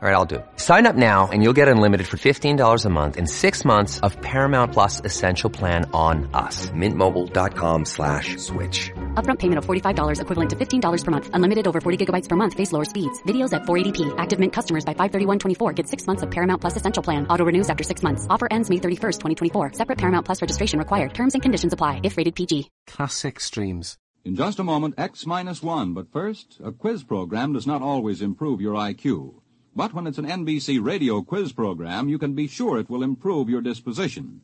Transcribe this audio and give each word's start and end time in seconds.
All 0.00 0.08
right, 0.08 0.14
I'll 0.14 0.24
do 0.24 0.36
it. 0.36 0.46
Sign 0.54 0.86
up 0.86 0.94
now 0.94 1.26
and 1.32 1.42
you'll 1.42 1.58
get 1.60 1.66
unlimited 1.66 2.06
for 2.06 2.18
$15 2.18 2.84
a 2.84 2.88
month 2.88 3.16
and 3.16 3.28
six 3.28 3.64
months 3.64 3.98
of 4.06 4.20
Paramount 4.22 4.72
Plus 4.72 5.02
Essential 5.04 5.50
Plan 5.50 5.90
on 5.92 6.30
us. 6.34 6.70
Mintmobile.com 6.70 7.84
slash 7.84 8.36
switch. 8.36 8.92
Upfront 9.14 9.40
payment 9.40 9.58
of 9.58 9.66
$45 9.66 10.20
equivalent 10.20 10.50
to 10.50 10.56
$15 10.56 11.04
per 11.04 11.10
month. 11.10 11.30
Unlimited 11.32 11.66
over 11.66 11.80
40 11.80 12.06
gigabytes 12.06 12.28
per 12.28 12.36
month. 12.36 12.54
Face 12.54 12.70
lower 12.70 12.84
speeds. 12.84 13.20
Videos 13.24 13.52
at 13.52 13.62
480p. 13.62 14.14
Active 14.18 14.38
Mint 14.38 14.52
customers 14.52 14.84
by 14.84 14.94
531.24 14.94 15.74
get 15.74 15.88
six 15.88 16.06
months 16.06 16.22
of 16.22 16.30
Paramount 16.30 16.60
Plus 16.60 16.76
Essential 16.76 17.02
Plan. 17.02 17.26
Auto 17.26 17.44
renews 17.44 17.68
after 17.68 17.82
six 17.82 18.04
months. 18.04 18.24
Offer 18.30 18.46
ends 18.52 18.70
May 18.70 18.76
31st, 18.76 19.18
2024. 19.18 19.72
Separate 19.72 19.98
Paramount 19.98 20.24
Plus 20.24 20.40
registration 20.40 20.78
required. 20.78 21.12
Terms 21.12 21.34
and 21.34 21.42
conditions 21.42 21.72
apply 21.72 22.02
if 22.04 22.16
rated 22.16 22.36
PG. 22.36 22.70
Classic 22.86 23.40
streams. 23.40 23.96
In 24.24 24.36
just 24.36 24.60
a 24.60 24.64
moment, 24.64 24.94
X 24.96 25.26
minus 25.26 25.60
one. 25.60 25.92
But 25.92 26.12
first, 26.12 26.60
a 26.62 26.70
quiz 26.70 27.02
program 27.02 27.52
does 27.52 27.66
not 27.66 27.82
always 27.82 28.22
improve 28.22 28.60
your 28.60 28.74
IQ. 28.74 29.40
But 29.78 29.94
when 29.94 30.08
it's 30.08 30.18
an 30.18 30.26
NBC 30.26 30.84
radio 30.84 31.22
quiz 31.22 31.52
program, 31.52 32.08
you 32.08 32.18
can 32.18 32.34
be 32.34 32.48
sure 32.48 32.80
it 32.80 32.90
will 32.90 33.04
improve 33.04 33.48
your 33.48 33.60
disposition. 33.60 34.40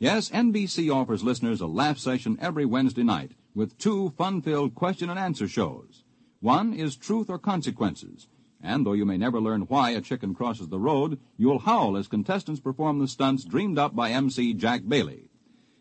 Yes, 0.00 0.28
NBC 0.30 0.92
offers 0.92 1.22
listeners 1.22 1.60
a 1.60 1.68
laugh 1.68 1.98
session 1.98 2.36
every 2.40 2.64
Wednesday 2.64 3.04
night 3.04 3.30
with 3.54 3.78
two 3.78 4.10
fun-filled 4.18 4.74
question 4.74 5.08
and 5.08 5.20
answer 5.20 5.46
shows. 5.46 6.02
One 6.40 6.74
is 6.74 6.96
Truth 6.96 7.30
or 7.30 7.38
Consequences, 7.38 8.26
and 8.60 8.84
though 8.84 8.94
you 8.94 9.06
may 9.06 9.16
never 9.16 9.40
learn 9.40 9.68
why 9.68 9.90
a 9.90 10.00
chicken 10.00 10.34
crosses 10.34 10.66
the 10.66 10.80
road, 10.80 11.20
you'll 11.36 11.60
howl 11.60 11.96
as 11.96 12.08
contestants 12.08 12.60
perform 12.60 12.98
the 12.98 13.06
stunts 13.06 13.44
dreamed 13.44 13.78
up 13.78 13.94
by 13.94 14.10
MC 14.10 14.52
Jack 14.52 14.82
Bailey. 14.88 15.28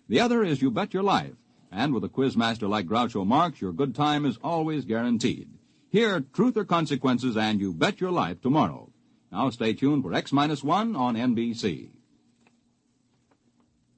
The 0.10 0.20
other 0.20 0.44
is 0.44 0.62
You 0.62 0.70
Bet 0.70 0.94
Your 0.94 1.02
Life, 1.02 1.38
and 1.72 1.91
with 1.91 2.04
a 2.04 2.08
quizmaster 2.08 2.70
like 2.70 2.86
Groucho 2.86 3.26
Marx, 3.26 3.62
your 3.62 3.74
good 3.74 3.96
time 3.96 4.27
is 4.27 4.38
always 4.44 4.86
guaranteed. 4.86 5.49
Hear 5.90 6.21
Truth 6.21 6.55
or 6.55 6.63
Consequences 6.63 7.36
and 7.36 7.60
You 7.60 7.74
Bet 7.74 7.99
Your 7.99 8.12
Life 8.12 8.40
tomorrow. 8.40 8.90
Now 9.32 9.49
stay 9.49 9.74
tuned 9.74 10.04
for 10.04 10.13
X 10.13 10.34
minus 10.34 10.62
one 10.62 10.93
on 10.93 11.15
NBC. 11.15 11.91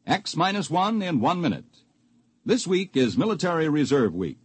X 0.06 0.36
minus 0.36 0.70
one 0.70 1.02
in 1.02 1.20
one 1.20 1.42
minute. 1.42 1.66
This 2.45 2.67
week 2.67 2.95
is 2.95 3.17
Military 3.17 3.67
Reserve 3.67 4.14
Week. 4.14 4.38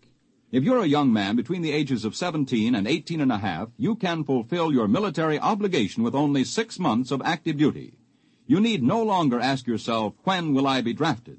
If 0.51 0.65
you're 0.65 0.83
a 0.83 0.87
young 0.87 1.13
man 1.13 1.37
between 1.37 1.61
the 1.61 1.73
ages 1.73 2.07
of 2.07 2.17
17 2.17 2.75
and 2.75 2.89
18 2.89 3.21
and 3.21 3.31
a 3.31 3.37
half, 3.37 3.69
you 3.77 3.97
can 3.97 4.25
fulfill 4.25 4.73
your 4.73 4.89
military 4.89 5.39
obligation 5.39 6.03
with 6.03 6.15
only 6.15 6.43
six 6.43 6.79
months 6.79 7.11
of 7.11 7.21
active 7.23 7.59
duty. 7.59 7.99
You 8.47 8.59
need 8.59 8.83
no 8.83 9.03
longer 9.03 9.39
ask 9.39 9.67
yourself, 9.67 10.15
when 10.25 10.55
will 10.55 10.67
I 10.67 10.81
be 10.81 10.95
drafted? 10.95 11.39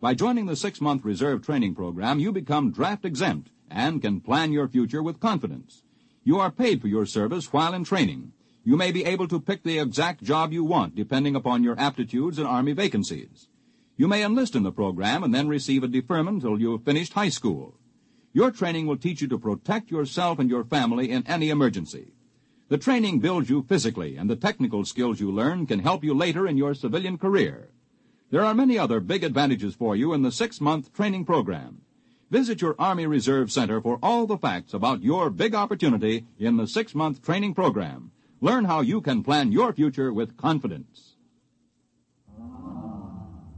By 0.00 0.14
joining 0.14 0.46
the 0.46 0.56
six-month 0.56 1.04
reserve 1.04 1.46
training 1.46 1.76
program, 1.76 2.18
you 2.18 2.32
become 2.32 2.72
draft 2.72 3.04
exempt 3.04 3.50
and 3.70 4.02
can 4.02 4.20
plan 4.20 4.50
your 4.50 4.66
future 4.66 5.02
with 5.02 5.20
confidence. 5.20 5.84
You 6.24 6.40
are 6.40 6.50
paid 6.50 6.80
for 6.80 6.88
your 6.88 7.06
service 7.06 7.52
while 7.52 7.72
in 7.72 7.84
training. 7.84 8.32
You 8.62 8.76
may 8.76 8.92
be 8.92 9.04
able 9.04 9.26
to 9.28 9.40
pick 9.40 9.62
the 9.62 9.78
exact 9.78 10.22
job 10.22 10.52
you 10.52 10.64
want 10.64 10.94
depending 10.94 11.34
upon 11.34 11.64
your 11.64 11.78
aptitudes 11.78 12.38
and 12.38 12.46
Army 12.46 12.72
vacancies. 12.72 13.48
You 13.96 14.06
may 14.06 14.22
enlist 14.22 14.54
in 14.54 14.62
the 14.62 14.72
program 14.72 15.22
and 15.22 15.34
then 15.34 15.48
receive 15.48 15.82
a 15.82 15.88
deferment 15.88 16.42
until 16.42 16.60
you 16.60 16.72
have 16.72 16.84
finished 16.84 17.14
high 17.14 17.30
school. 17.30 17.74
Your 18.32 18.50
training 18.50 18.86
will 18.86 18.96
teach 18.96 19.22
you 19.22 19.28
to 19.28 19.38
protect 19.38 19.90
yourself 19.90 20.38
and 20.38 20.48
your 20.48 20.64
family 20.64 21.10
in 21.10 21.26
any 21.26 21.48
emergency. 21.48 22.12
The 22.68 22.78
training 22.78 23.18
builds 23.18 23.50
you 23.50 23.62
physically, 23.62 24.16
and 24.16 24.30
the 24.30 24.36
technical 24.36 24.84
skills 24.84 25.18
you 25.18 25.32
learn 25.32 25.66
can 25.66 25.80
help 25.80 26.04
you 26.04 26.14
later 26.14 26.46
in 26.46 26.56
your 26.56 26.74
civilian 26.74 27.18
career. 27.18 27.70
There 28.30 28.44
are 28.44 28.54
many 28.54 28.78
other 28.78 29.00
big 29.00 29.24
advantages 29.24 29.74
for 29.74 29.96
you 29.96 30.12
in 30.12 30.22
the 30.22 30.30
six-month 30.30 30.92
training 30.92 31.24
program. 31.24 31.80
Visit 32.30 32.62
your 32.62 32.76
Army 32.78 33.06
Reserve 33.06 33.50
Center 33.50 33.80
for 33.80 33.98
all 34.00 34.26
the 34.26 34.38
facts 34.38 34.72
about 34.72 35.02
your 35.02 35.30
big 35.30 35.54
opportunity 35.54 36.26
in 36.38 36.56
the 36.56 36.68
six-month 36.68 37.24
training 37.24 37.54
program. 37.54 38.12
Learn 38.42 38.64
how 38.64 38.80
you 38.80 39.02
can 39.02 39.22
plan 39.22 39.52
your 39.52 39.72
future 39.72 40.12
with 40.12 40.36
confidence. 40.36 41.16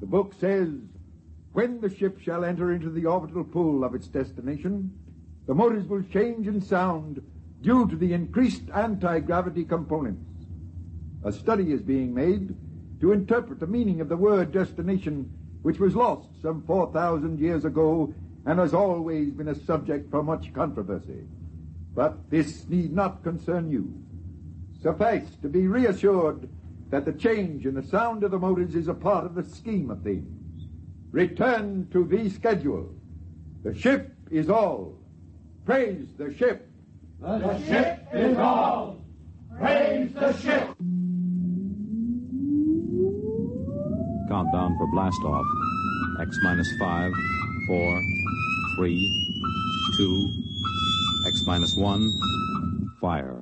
The 0.00 0.06
book 0.06 0.34
says, 0.40 0.68
when 1.52 1.80
the 1.80 1.94
ship 1.94 2.18
shall 2.20 2.44
enter 2.44 2.72
into 2.72 2.90
the 2.90 3.06
orbital 3.06 3.44
pool 3.44 3.84
of 3.84 3.94
its 3.94 4.08
destination, 4.08 4.92
the 5.46 5.54
motors 5.54 5.86
will 5.86 6.02
change 6.02 6.48
in 6.48 6.60
sound 6.60 7.22
due 7.60 7.86
to 7.86 7.94
the 7.94 8.12
increased 8.12 8.64
anti-gravity 8.74 9.64
components. 9.64 10.46
A 11.24 11.30
study 11.30 11.72
is 11.72 11.82
being 11.82 12.12
made 12.12 12.56
to 13.00 13.12
interpret 13.12 13.60
the 13.60 13.66
meaning 13.68 14.00
of 14.00 14.08
the 14.08 14.16
word 14.16 14.50
destination, 14.50 15.30
which 15.62 15.78
was 15.78 15.94
lost 15.94 16.28
some 16.42 16.64
4,000 16.66 17.38
years 17.38 17.64
ago 17.64 18.12
and 18.46 18.58
has 18.58 18.74
always 18.74 19.30
been 19.30 19.48
a 19.48 19.54
subject 19.54 20.10
for 20.10 20.24
much 20.24 20.52
controversy. 20.52 21.28
But 21.94 22.30
this 22.30 22.68
need 22.68 22.92
not 22.92 23.22
concern 23.22 23.70
you. 23.70 23.92
Suffice 24.82 25.36
to 25.42 25.48
be 25.48 25.68
reassured 25.68 26.48
that 26.90 27.04
the 27.04 27.12
change 27.12 27.66
in 27.66 27.74
the 27.74 27.82
sound 27.84 28.24
of 28.24 28.32
the 28.32 28.38
motors 28.38 28.74
is 28.74 28.88
a 28.88 28.94
part 28.94 29.24
of 29.24 29.34
the 29.34 29.44
scheme 29.44 29.90
of 29.90 30.02
things. 30.02 30.66
Return 31.12 31.88
to 31.92 32.04
the 32.04 32.28
schedule. 32.28 32.92
The 33.62 33.74
ship 33.74 34.12
is 34.30 34.50
all. 34.50 34.98
Praise 35.64 36.08
the 36.18 36.34
ship. 36.34 36.68
The 37.20 37.64
ship 37.64 38.08
is 38.12 38.36
all. 38.36 38.98
Praise 39.56 40.12
the 40.14 40.32
ship. 40.38 40.74
Countdown 44.28 44.76
for 44.78 44.86
blast 44.90 45.22
off. 45.24 45.46
X 46.20 46.36
minus 46.42 46.68
five, 46.80 47.12
four, 47.68 48.02
three, 48.76 48.98
two, 49.96 50.28
X 51.26 51.44
minus 51.46 51.76
one, 51.76 52.10
fire. 53.00 53.41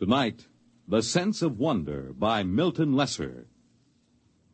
Tonight, 0.00 0.46
The 0.88 1.02
Sense 1.02 1.42
of 1.42 1.58
Wonder 1.58 2.14
by 2.18 2.42
Milton 2.42 2.94
Lesser. 2.94 3.48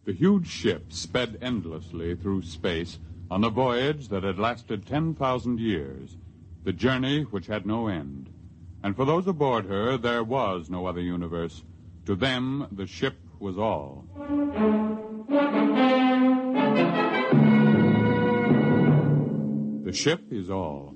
The 0.04 0.12
huge 0.12 0.48
ship 0.48 0.92
sped 0.92 1.38
endlessly 1.40 2.16
through 2.16 2.42
space 2.42 2.98
on 3.30 3.44
a 3.44 3.48
voyage 3.48 4.08
that 4.08 4.24
had 4.24 4.40
lasted 4.40 4.84
10,000 4.86 5.60
years, 5.60 6.16
the 6.64 6.72
journey 6.72 7.22
which 7.22 7.46
had 7.46 7.64
no 7.64 7.86
end. 7.86 8.28
And 8.82 8.96
for 8.96 9.04
those 9.04 9.28
aboard 9.28 9.66
her, 9.66 9.96
there 9.96 10.24
was 10.24 10.68
no 10.68 10.86
other 10.86 11.00
universe. 11.00 11.62
To 12.06 12.16
them, 12.16 12.66
the 12.72 12.88
ship 12.88 13.14
was 13.38 13.56
all. 13.56 14.04
The 19.84 19.92
ship 19.92 20.24
is 20.32 20.50
all. 20.50 20.95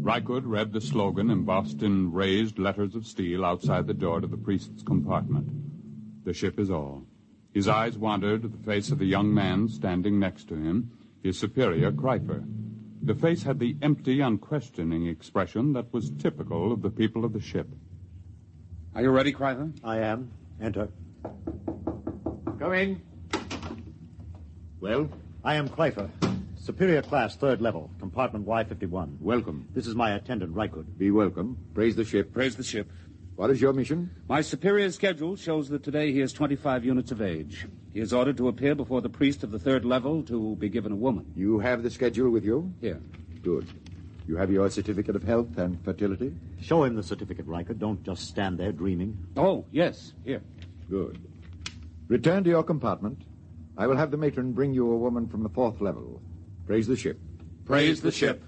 Rykud 0.00 0.42
read 0.44 0.72
the 0.72 0.80
slogan 0.80 1.28
embossed 1.28 1.82
in 1.82 2.12
raised 2.12 2.58
letters 2.58 2.94
of 2.94 3.06
steel 3.06 3.44
outside 3.44 3.86
the 3.86 3.94
door 3.94 4.20
to 4.20 4.26
the 4.26 4.36
priest's 4.36 4.82
compartment. 4.82 5.48
The 6.24 6.32
ship 6.32 6.58
is 6.60 6.70
all. 6.70 7.04
His 7.52 7.68
eyes 7.68 7.98
wandered 7.98 8.42
to 8.42 8.48
the 8.48 8.58
face 8.58 8.90
of 8.90 8.98
the 8.98 9.06
young 9.06 9.34
man 9.34 9.68
standing 9.68 10.18
next 10.18 10.48
to 10.48 10.54
him, 10.54 10.92
his 11.22 11.38
superior, 11.38 11.90
Kreifer. 11.90 12.44
The 13.02 13.14
face 13.14 13.42
had 13.42 13.58
the 13.58 13.76
empty, 13.82 14.20
unquestioning 14.20 15.06
expression 15.06 15.72
that 15.72 15.92
was 15.92 16.10
typical 16.10 16.72
of 16.72 16.82
the 16.82 16.90
people 16.90 17.24
of 17.24 17.32
the 17.32 17.40
ship. 17.40 17.68
Are 18.94 19.02
you 19.02 19.10
ready, 19.10 19.32
Kreifer? 19.32 19.72
I 19.82 19.98
am. 19.98 20.30
Enter. 20.60 20.88
Come 22.58 22.72
in. 22.74 23.02
Well, 24.80 25.08
I 25.44 25.56
am 25.56 25.68
Kreifer. 25.68 26.27
Superior 26.68 27.00
class, 27.00 27.34
third 27.34 27.62
level, 27.62 27.90
compartment 27.98 28.46
Y51. 28.46 29.22
Welcome. 29.22 29.66
This 29.72 29.86
is 29.86 29.94
my 29.94 30.10
attendant, 30.10 30.54
Rykud. 30.54 30.98
Be 30.98 31.10
welcome. 31.10 31.56
Praise 31.72 31.96
the 31.96 32.04
ship. 32.04 32.30
Praise 32.34 32.56
the 32.56 32.62
ship. 32.62 32.92
What 33.36 33.48
is 33.48 33.58
your 33.58 33.72
mission? 33.72 34.10
My 34.28 34.42
superior's 34.42 34.94
schedule 34.94 35.34
shows 35.34 35.70
that 35.70 35.82
today 35.82 36.12
he 36.12 36.20
is 36.20 36.30
25 36.34 36.84
units 36.84 37.10
of 37.10 37.22
age. 37.22 37.66
He 37.94 38.00
is 38.00 38.12
ordered 38.12 38.36
to 38.36 38.48
appear 38.48 38.74
before 38.74 39.00
the 39.00 39.08
priest 39.08 39.42
of 39.42 39.50
the 39.50 39.58
third 39.58 39.86
level 39.86 40.22
to 40.24 40.56
be 40.56 40.68
given 40.68 40.92
a 40.92 40.96
woman. 40.96 41.32
You 41.34 41.58
have 41.58 41.82
the 41.82 41.88
schedule 41.88 42.28
with 42.28 42.44
you? 42.44 42.70
Here. 42.82 43.00
Good. 43.42 43.66
You 44.26 44.36
have 44.36 44.50
your 44.50 44.68
certificate 44.68 45.16
of 45.16 45.22
health 45.22 45.56
and 45.56 45.82
fertility? 45.86 46.34
Show 46.60 46.84
him 46.84 46.96
the 46.96 47.02
certificate, 47.02 47.46
Rykud. 47.46 47.78
Don't 47.78 48.04
just 48.04 48.28
stand 48.28 48.58
there 48.58 48.72
dreaming. 48.72 49.16
Oh, 49.38 49.64
yes. 49.72 50.12
Here. 50.22 50.42
Good. 50.90 51.18
Return 52.08 52.44
to 52.44 52.50
your 52.50 52.62
compartment. 52.62 53.22
I 53.78 53.86
will 53.86 53.96
have 53.96 54.10
the 54.10 54.18
matron 54.18 54.52
bring 54.52 54.74
you 54.74 54.92
a 54.92 54.98
woman 54.98 55.28
from 55.28 55.42
the 55.42 55.48
fourth 55.48 55.80
level. 55.80 56.20
Praise 56.68 56.86
the 56.86 56.96
ship. 56.96 57.18
Praise 57.64 58.02
the 58.02 58.12
ship. 58.12 58.44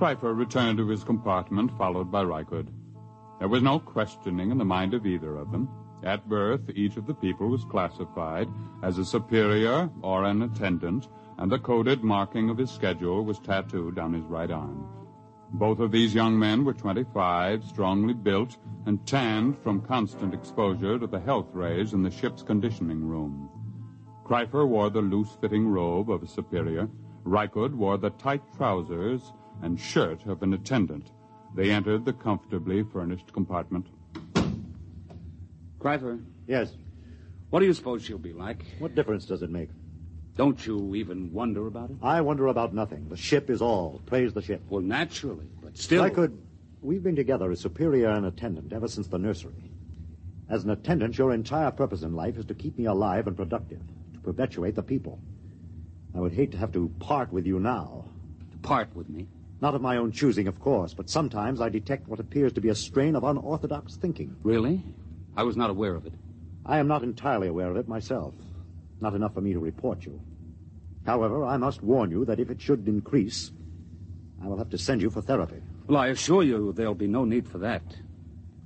Kreifer 0.00 0.36
returned 0.36 0.78
to 0.78 0.88
his 0.88 1.04
compartment, 1.04 1.70
followed 1.78 2.10
by 2.10 2.24
Rykud. 2.24 2.66
There 3.38 3.46
was 3.46 3.62
no 3.62 3.78
questioning 3.78 4.50
in 4.50 4.58
the 4.58 4.64
mind 4.64 4.94
of 4.94 5.06
either 5.06 5.36
of 5.36 5.52
them. 5.52 5.68
At 6.02 6.28
birth, 6.28 6.70
each 6.74 6.96
of 6.96 7.06
the 7.06 7.14
people 7.14 7.46
was 7.46 7.64
classified 7.64 8.48
as 8.82 8.98
a 8.98 9.04
superior 9.04 9.88
or 10.02 10.24
an 10.24 10.42
attendant, 10.42 11.06
and 11.38 11.52
the 11.52 11.60
coded 11.60 12.02
marking 12.02 12.50
of 12.50 12.58
his 12.58 12.72
schedule 12.72 13.24
was 13.24 13.38
tattooed 13.38 14.00
on 14.00 14.12
his 14.12 14.24
right 14.24 14.50
arm. 14.50 14.88
Both 15.52 15.78
of 15.80 15.90
these 15.90 16.14
young 16.14 16.38
men 16.38 16.64
were 16.64 16.74
25, 16.74 17.64
strongly 17.64 18.14
built, 18.14 18.58
and 18.86 19.04
tanned 19.06 19.58
from 19.58 19.80
constant 19.80 20.34
exposure 20.34 20.98
to 20.98 21.06
the 21.06 21.20
health 21.20 21.48
rays 21.54 21.94
in 21.94 22.02
the 22.02 22.10
ship's 22.10 22.42
conditioning 22.42 23.02
room. 23.04 23.48
Kreifer 24.24 24.66
wore 24.68 24.90
the 24.90 25.00
loose-fitting 25.00 25.66
robe 25.68 26.10
of 26.10 26.22
a 26.22 26.26
superior. 26.26 26.88
Rykud 27.24 27.74
wore 27.74 27.96
the 27.96 28.10
tight 28.10 28.42
trousers 28.56 29.32
and 29.62 29.80
shirt 29.80 30.24
of 30.26 30.42
an 30.42 30.52
attendant. 30.52 31.10
They 31.54 31.70
entered 31.70 32.04
the 32.04 32.12
comfortably 32.12 32.82
furnished 32.82 33.32
compartment. 33.32 33.86
Kreifer, 35.78 36.22
Yes. 36.46 36.76
what 37.50 37.60
do 37.60 37.66
you 37.66 37.72
suppose 37.72 38.02
she'll 38.02 38.18
be 38.18 38.32
like? 38.34 38.64
What 38.78 38.94
difference 38.94 39.24
does 39.24 39.42
it 39.42 39.50
make? 39.50 39.70
Don't 40.38 40.64
you 40.64 40.94
even 40.94 41.32
wonder 41.32 41.66
about 41.66 41.90
it? 41.90 41.96
I 42.00 42.20
wonder 42.20 42.46
about 42.46 42.72
nothing. 42.72 43.08
The 43.08 43.16
ship 43.16 43.50
is 43.50 43.60
all. 43.60 44.00
Praise 44.06 44.32
the 44.32 44.40
ship. 44.40 44.62
Well, 44.70 44.80
naturally, 44.80 45.48
but 45.60 45.76
still. 45.76 46.04
I 46.04 46.10
could. 46.10 46.38
we've 46.80 47.02
been 47.02 47.16
together 47.16 47.50
as 47.50 47.58
superior 47.60 48.10
and 48.10 48.24
attendant 48.24 48.72
ever 48.72 48.86
since 48.86 49.08
the 49.08 49.18
nursery. 49.18 49.72
As 50.48 50.62
an 50.62 50.70
attendant, 50.70 51.18
your 51.18 51.32
entire 51.32 51.72
purpose 51.72 52.02
in 52.02 52.14
life 52.14 52.38
is 52.38 52.44
to 52.44 52.54
keep 52.54 52.78
me 52.78 52.84
alive 52.84 53.26
and 53.26 53.36
productive, 53.36 53.80
to 54.14 54.20
perpetuate 54.20 54.76
the 54.76 54.82
people. 54.82 55.18
I 56.14 56.20
would 56.20 56.32
hate 56.32 56.52
to 56.52 56.58
have 56.58 56.70
to 56.74 56.88
part 57.00 57.32
with 57.32 57.44
you 57.44 57.58
now. 57.58 58.04
To 58.52 58.58
part 58.58 58.94
with 58.94 59.08
me? 59.08 59.26
Not 59.60 59.74
of 59.74 59.82
my 59.82 59.96
own 59.96 60.12
choosing, 60.12 60.46
of 60.46 60.60
course, 60.60 60.94
but 60.94 61.10
sometimes 61.10 61.60
I 61.60 61.68
detect 61.68 62.06
what 62.06 62.20
appears 62.20 62.52
to 62.52 62.60
be 62.60 62.68
a 62.68 62.76
strain 62.76 63.16
of 63.16 63.24
unorthodox 63.24 63.96
thinking. 63.96 64.36
Really? 64.44 64.84
I 65.36 65.42
was 65.42 65.56
not 65.56 65.68
aware 65.68 65.96
of 65.96 66.06
it. 66.06 66.12
I 66.64 66.78
am 66.78 66.86
not 66.86 67.02
entirely 67.02 67.48
aware 67.48 67.72
of 67.72 67.76
it 67.76 67.88
myself. 67.88 68.34
Not 69.00 69.14
enough 69.14 69.34
for 69.34 69.40
me 69.40 69.52
to 69.52 69.58
report 69.58 70.06
you. 70.06 70.20
However, 71.08 71.42
I 71.42 71.56
must 71.56 71.82
warn 71.82 72.10
you 72.10 72.26
that 72.26 72.38
if 72.38 72.50
it 72.50 72.60
should 72.60 72.86
increase, 72.86 73.50
I 74.44 74.46
will 74.46 74.58
have 74.58 74.68
to 74.68 74.76
send 74.76 75.00
you 75.00 75.08
for 75.08 75.22
therapy. 75.22 75.62
Well, 75.86 75.96
I 75.96 76.08
assure 76.08 76.42
you 76.42 76.74
there'll 76.74 76.94
be 76.94 77.06
no 77.06 77.24
need 77.24 77.48
for 77.48 77.56
that. 77.58 77.82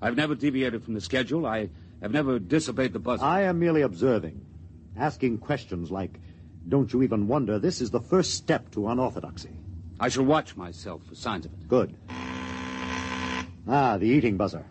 I've 0.02 0.16
never 0.16 0.34
deviated 0.34 0.82
from 0.82 0.94
the 0.94 1.00
schedule. 1.00 1.46
I 1.46 1.70
have 2.00 2.10
never 2.10 2.40
disobeyed 2.40 2.94
the 2.94 2.98
buzzer. 2.98 3.24
I 3.24 3.42
am 3.42 3.60
merely 3.60 3.82
observing, 3.82 4.44
asking 4.96 5.38
questions 5.38 5.92
like, 5.92 6.18
don't 6.68 6.92
you 6.92 7.04
even 7.04 7.28
wonder 7.28 7.60
this 7.60 7.80
is 7.80 7.92
the 7.92 8.00
first 8.00 8.34
step 8.34 8.72
to 8.72 8.88
unorthodoxy? 8.88 9.50
I 10.00 10.08
shall 10.08 10.24
watch 10.24 10.56
myself 10.56 11.04
for 11.04 11.14
signs 11.14 11.46
of 11.46 11.52
it. 11.52 11.68
Good. 11.68 11.94
Ah, 13.68 13.98
the 13.98 14.06
eating 14.06 14.36
buzzer. 14.36 14.66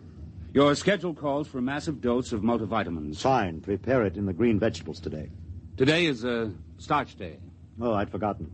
Your 0.52 0.74
schedule 0.74 1.14
calls 1.14 1.48
for 1.48 1.56
a 1.56 1.62
massive 1.62 2.02
dose 2.02 2.32
of 2.32 2.42
multivitamins. 2.42 3.16
Fine. 3.16 3.62
Prepare 3.62 4.04
it 4.04 4.18
in 4.18 4.26
the 4.26 4.34
green 4.34 4.58
vegetables 4.58 5.00
today. 5.00 5.30
Today 5.78 6.04
is 6.04 6.22
a 6.24 6.52
starch 6.76 7.16
day. 7.16 7.38
Oh, 7.80 7.92
I'd 7.94 8.10
forgotten. 8.10 8.50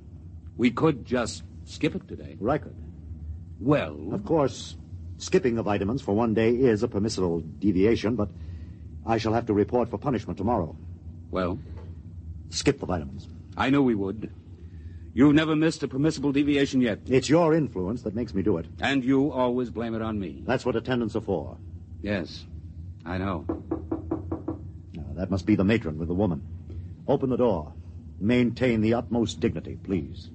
We 0.56 0.70
could 0.70 1.04
just 1.04 1.42
skip 1.64 1.94
it 1.94 2.06
today. 2.08 2.36
Rykud. 2.40 2.74
Well, 3.60 3.96
Of 4.12 4.24
course, 4.24 4.76
skipping 5.18 5.56
the 5.56 5.62
vitamins 5.62 6.00
for 6.02 6.14
one 6.14 6.34
day 6.34 6.50
is 6.50 6.82
a 6.82 6.88
permissible 6.88 7.40
deviation, 7.40 8.14
but 8.16 8.28
I 9.04 9.18
shall 9.18 9.32
have 9.32 9.46
to 9.46 9.54
report 9.54 9.88
for 9.88 9.98
punishment 9.98 10.38
tomorrow. 10.38 10.76
well, 11.30 11.58
Skip 12.50 12.80
the 12.80 12.86
vitamins. 12.86 13.28
I 13.56 13.68
knew 13.68 13.82
we 13.82 13.94
would. 13.94 14.30
You've 15.12 15.34
never 15.34 15.54
missed 15.56 15.82
a 15.82 15.88
permissible 15.88 16.32
deviation 16.32 16.80
yet, 16.80 17.00
It's 17.06 17.28
your 17.28 17.52
influence 17.54 18.02
that 18.02 18.14
makes 18.14 18.32
me 18.34 18.42
do 18.42 18.56
it. 18.56 18.66
and 18.80 19.04
you 19.04 19.30
always 19.32 19.68
blame 19.70 19.94
it 19.94 20.00
on 20.02 20.18
me. 20.18 20.42
That's 20.46 20.64
what 20.64 20.76
attendants 20.76 21.14
are 21.16 21.20
for. 21.20 21.58
Yes, 22.00 22.46
I 23.04 23.18
know. 23.18 23.44
Now, 24.94 25.06
that 25.16 25.30
must 25.30 25.44
be 25.44 25.56
the 25.56 25.64
matron 25.64 25.98
with 25.98 26.08
the 26.08 26.14
woman. 26.14 26.42
Open 27.06 27.28
the 27.30 27.36
door. 27.36 27.72
Maintain 28.20 28.80
the 28.80 28.94
utmost 28.94 29.40
dignity, 29.40 29.78
please. 29.82 30.30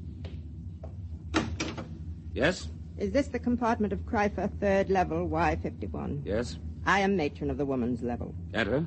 Yes? 2.33 2.69
Is 2.97 3.11
this 3.11 3.27
the 3.27 3.39
compartment 3.39 3.91
of 3.91 3.99
Kreifer, 3.99 4.49
third 4.59 4.89
level, 4.89 5.27
Y51? 5.27 6.21
Yes? 6.25 6.57
I 6.85 6.99
am 6.99 7.17
matron 7.17 7.49
of 7.49 7.57
the 7.57 7.65
woman's 7.65 8.01
level. 8.01 8.33
Enter. 8.53 8.85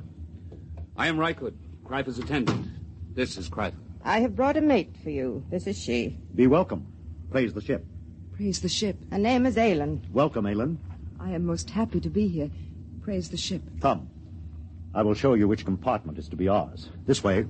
I 0.95 1.07
am 1.07 1.17
Rykud, 1.17 1.53
Kreifer's 1.85 2.17
attendant. 2.17 2.67
This 3.13 3.37
is 3.37 3.49
Kreifer. 3.49 3.75
I 4.03 4.19
have 4.19 4.35
brought 4.35 4.57
a 4.57 4.61
mate 4.61 4.95
for 5.03 5.09
you. 5.09 5.43
This 5.49 5.67
is 5.67 5.77
she. 5.77 6.17
Be 6.33 6.47
welcome. 6.47 6.87
Praise 7.29 7.53
the 7.53 7.61
ship. 7.61 7.85
Praise 8.33 8.61
the 8.61 8.69
ship. 8.69 8.97
Her 9.11 9.17
name 9.17 9.45
is 9.45 9.55
Aylin. 9.55 10.09
Welcome, 10.11 10.45
Aylin. 10.45 10.77
I 11.19 11.31
am 11.31 11.45
most 11.45 11.69
happy 11.69 11.99
to 11.99 12.09
be 12.09 12.27
here. 12.27 12.49
Praise 13.01 13.29
the 13.29 13.37
ship. 13.37 13.61
Come. 13.81 14.09
I 14.93 15.01
will 15.01 15.13
show 15.13 15.33
you 15.33 15.47
which 15.47 15.65
compartment 15.65 16.17
is 16.17 16.29
to 16.29 16.35
be 16.35 16.47
ours. 16.47 16.89
This 17.05 17.23
way. 17.23 17.45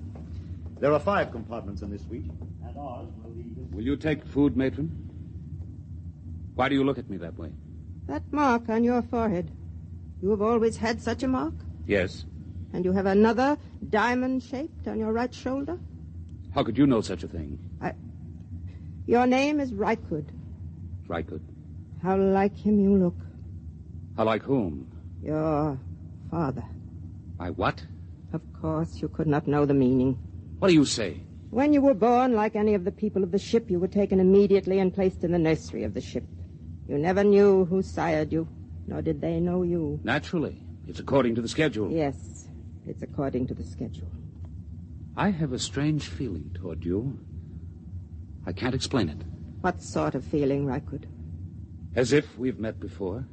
There 0.79 0.93
are 0.93 0.99
five 0.99 1.31
compartments 1.31 1.81
in 1.81 1.89
this 1.89 2.03
suite, 2.03 2.29
and 2.65 2.77
ours 2.77 3.07
will 3.23 3.31
be 3.31 3.43
this. 3.55 3.71
Will 3.71 3.83
you 3.83 3.97
take 3.97 4.25
food, 4.25 4.55
matron? 4.55 4.89
Why 6.53 6.69
do 6.69 6.75
you 6.75 6.83
look 6.83 6.97
at 6.97 7.09
me 7.09 7.17
that 7.17 7.37
way? 7.37 7.51
That 8.07 8.23
mark 8.31 8.69
on 8.69 8.83
your 8.83 9.01
forehead. 9.01 9.51
You 10.21 10.29
have 10.31 10.41
always 10.41 10.77
had 10.77 11.01
such 11.01 11.23
a 11.23 11.27
mark? 11.27 11.53
Yes. 11.85 12.25
And 12.73 12.85
you 12.85 12.91
have 12.91 13.05
another 13.05 13.57
diamond 13.89 14.43
shaped 14.43 14.87
on 14.87 14.99
your 14.99 15.13
right 15.13 15.33
shoulder? 15.33 15.79
How 16.53 16.63
could 16.63 16.77
you 16.77 16.87
know 16.87 17.01
such 17.01 17.23
a 17.23 17.27
thing? 17.27 17.59
I... 17.81 17.93
Your 19.07 19.25
name 19.25 19.59
is 19.59 19.71
Rykud. 19.71 20.25
Rykud. 21.07 21.41
How 22.03 22.17
like 22.17 22.55
him 22.55 22.79
you 22.79 22.95
look. 22.97 23.15
How 24.15 24.25
like 24.25 24.43
whom? 24.43 24.91
Your 25.23 25.79
father. 26.29 26.63
I 27.39 27.49
what? 27.51 27.83
Of 28.33 28.41
course, 28.59 29.01
you 29.01 29.07
could 29.07 29.27
not 29.27 29.47
know 29.47 29.65
the 29.65 29.73
meaning. 29.73 30.17
What 30.59 30.69
do 30.69 30.73
you 30.73 30.85
say? 30.85 31.21
When 31.49 31.71
you 31.71 31.81
were 31.81 31.93
born, 31.93 32.33
like 32.33 32.55
any 32.55 32.73
of 32.73 32.83
the 32.83 32.91
people 32.91 33.23
of 33.23 33.31
the 33.31 33.39
ship, 33.39 33.69
you 33.69 33.79
were 33.79 33.87
taken 33.87 34.19
immediately 34.19 34.79
and 34.79 34.93
placed 34.93 35.23
in 35.23 35.31
the 35.31 35.39
nursery 35.39 35.83
of 35.83 35.93
the 35.93 36.01
ship. 36.01 36.25
You 36.87 36.97
never 36.97 37.23
knew 37.23 37.65
who 37.65 37.81
sired 37.81 38.33
you, 38.33 38.47
nor 38.87 39.01
did 39.01 39.21
they 39.21 39.39
know 39.39 39.63
you. 39.63 39.99
Naturally. 40.03 40.63
It's 40.87 40.99
according 40.99 41.35
to 41.35 41.41
the 41.41 41.47
schedule. 41.47 41.91
Yes, 41.91 42.47
it's 42.87 43.03
according 43.03 43.47
to 43.47 43.53
the 43.53 43.63
schedule. 43.63 44.09
I 45.15 45.29
have 45.29 45.51
a 45.51 45.59
strange 45.59 46.07
feeling 46.07 46.51
toward 46.53 46.83
you. 46.85 47.19
I 48.45 48.53
can't 48.53 48.75
explain 48.75 49.09
it. 49.09 49.21
What 49.61 49.81
sort 49.81 50.15
of 50.15 50.23
feeling, 50.23 50.65
Rykud? 50.65 51.05
As 51.95 52.13
if 52.13 52.37
we've 52.37 52.59
met 52.59 52.79
before. 52.79 53.25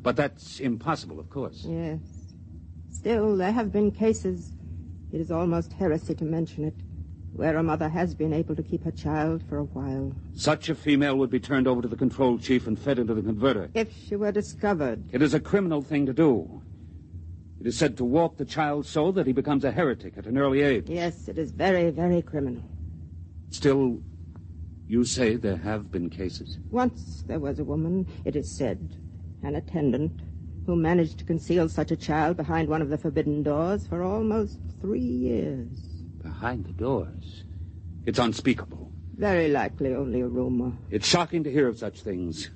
But 0.00 0.16
that's 0.16 0.60
impossible, 0.60 1.20
of 1.20 1.28
course. 1.28 1.64
Yes. 1.68 2.00
Still, 2.90 3.36
there 3.36 3.52
have 3.52 3.72
been 3.72 3.90
cases, 3.90 4.52
it 5.12 5.20
is 5.20 5.30
almost 5.30 5.72
heresy 5.74 6.14
to 6.14 6.24
mention 6.24 6.64
it, 6.64 6.74
where 7.32 7.56
a 7.56 7.62
mother 7.62 7.88
has 7.88 8.14
been 8.14 8.32
able 8.32 8.54
to 8.56 8.62
keep 8.62 8.84
her 8.84 8.90
child 8.90 9.42
for 9.48 9.58
a 9.58 9.64
while. 9.64 10.12
Such 10.34 10.68
a 10.68 10.74
female 10.74 11.16
would 11.16 11.30
be 11.30 11.40
turned 11.40 11.66
over 11.66 11.82
to 11.82 11.88
the 11.88 11.96
control 11.96 12.38
chief 12.38 12.66
and 12.66 12.78
fed 12.78 12.98
into 12.98 13.14
the 13.14 13.22
converter. 13.22 13.70
If 13.74 13.94
she 14.06 14.16
were 14.16 14.32
discovered. 14.32 15.04
It 15.12 15.22
is 15.22 15.34
a 15.34 15.40
criminal 15.40 15.82
thing 15.82 16.06
to 16.06 16.12
do. 16.12 16.62
It 17.60 17.66
is 17.66 17.76
said 17.76 17.96
to 17.96 18.04
warp 18.04 18.36
the 18.36 18.44
child 18.44 18.86
so 18.86 19.10
that 19.12 19.26
he 19.26 19.32
becomes 19.32 19.64
a 19.64 19.72
heretic 19.72 20.16
at 20.16 20.26
an 20.26 20.38
early 20.38 20.62
age. 20.62 20.88
Yes, 20.88 21.28
it 21.28 21.38
is 21.38 21.50
very, 21.50 21.90
very 21.90 22.22
criminal. 22.22 22.62
Still, 23.50 24.00
you 24.86 25.04
say 25.04 25.34
there 25.34 25.56
have 25.56 25.90
been 25.90 26.08
cases. 26.08 26.58
Once 26.70 27.24
there 27.26 27.40
was 27.40 27.58
a 27.58 27.64
woman, 27.64 28.06
it 28.24 28.36
is 28.36 28.56
said, 28.56 28.96
an 29.42 29.56
attendant, 29.56 30.20
who 30.68 30.76
managed 30.76 31.18
to 31.18 31.24
conceal 31.24 31.66
such 31.66 31.90
a 31.90 31.96
child 31.96 32.36
behind 32.36 32.68
one 32.68 32.82
of 32.82 32.90
the 32.90 32.98
forbidden 32.98 33.42
doors 33.42 33.86
for 33.86 34.02
almost 34.02 34.58
three 34.82 35.00
years. 35.00 35.66
Behind 36.22 36.62
the 36.66 36.72
doors. 36.72 37.44
It's 38.04 38.18
unspeakable. 38.18 38.92
Very 39.16 39.48
likely 39.48 39.94
only 39.94 40.20
a 40.20 40.28
rumor. 40.28 40.72
It's 40.90 41.08
shocking 41.08 41.42
to 41.44 41.50
hear 41.50 41.68
of 41.68 41.78
such 41.78 42.02
things. 42.02 42.50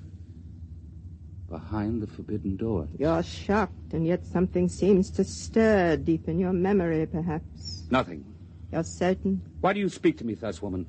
behind 1.49 2.03
the 2.03 2.07
forbidden 2.07 2.55
door. 2.55 2.87
You're 2.99 3.23
shocked, 3.23 3.93
and 3.93 4.05
yet 4.05 4.25
something 4.27 4.69
seems 4.69 5.09
to 5.11 5.23
stir 5.23 5.97
deep 5.97 6.27
in 6.27 6.37
your 6.37 6.53
memory, 6.53 7.07
perhaps. 7.07 7.83
Nothing. 7.89 8.23
You're 8.71 8.83
certain? 8.83 9.41
Why 9.61 9.73
do 9.73 9.79
you 9.79 9.89
speak 9.89 10.19
to 10.19 10.23
me 10.23 10.35
thus, 10.35 10.61
woman? 10.61 10.85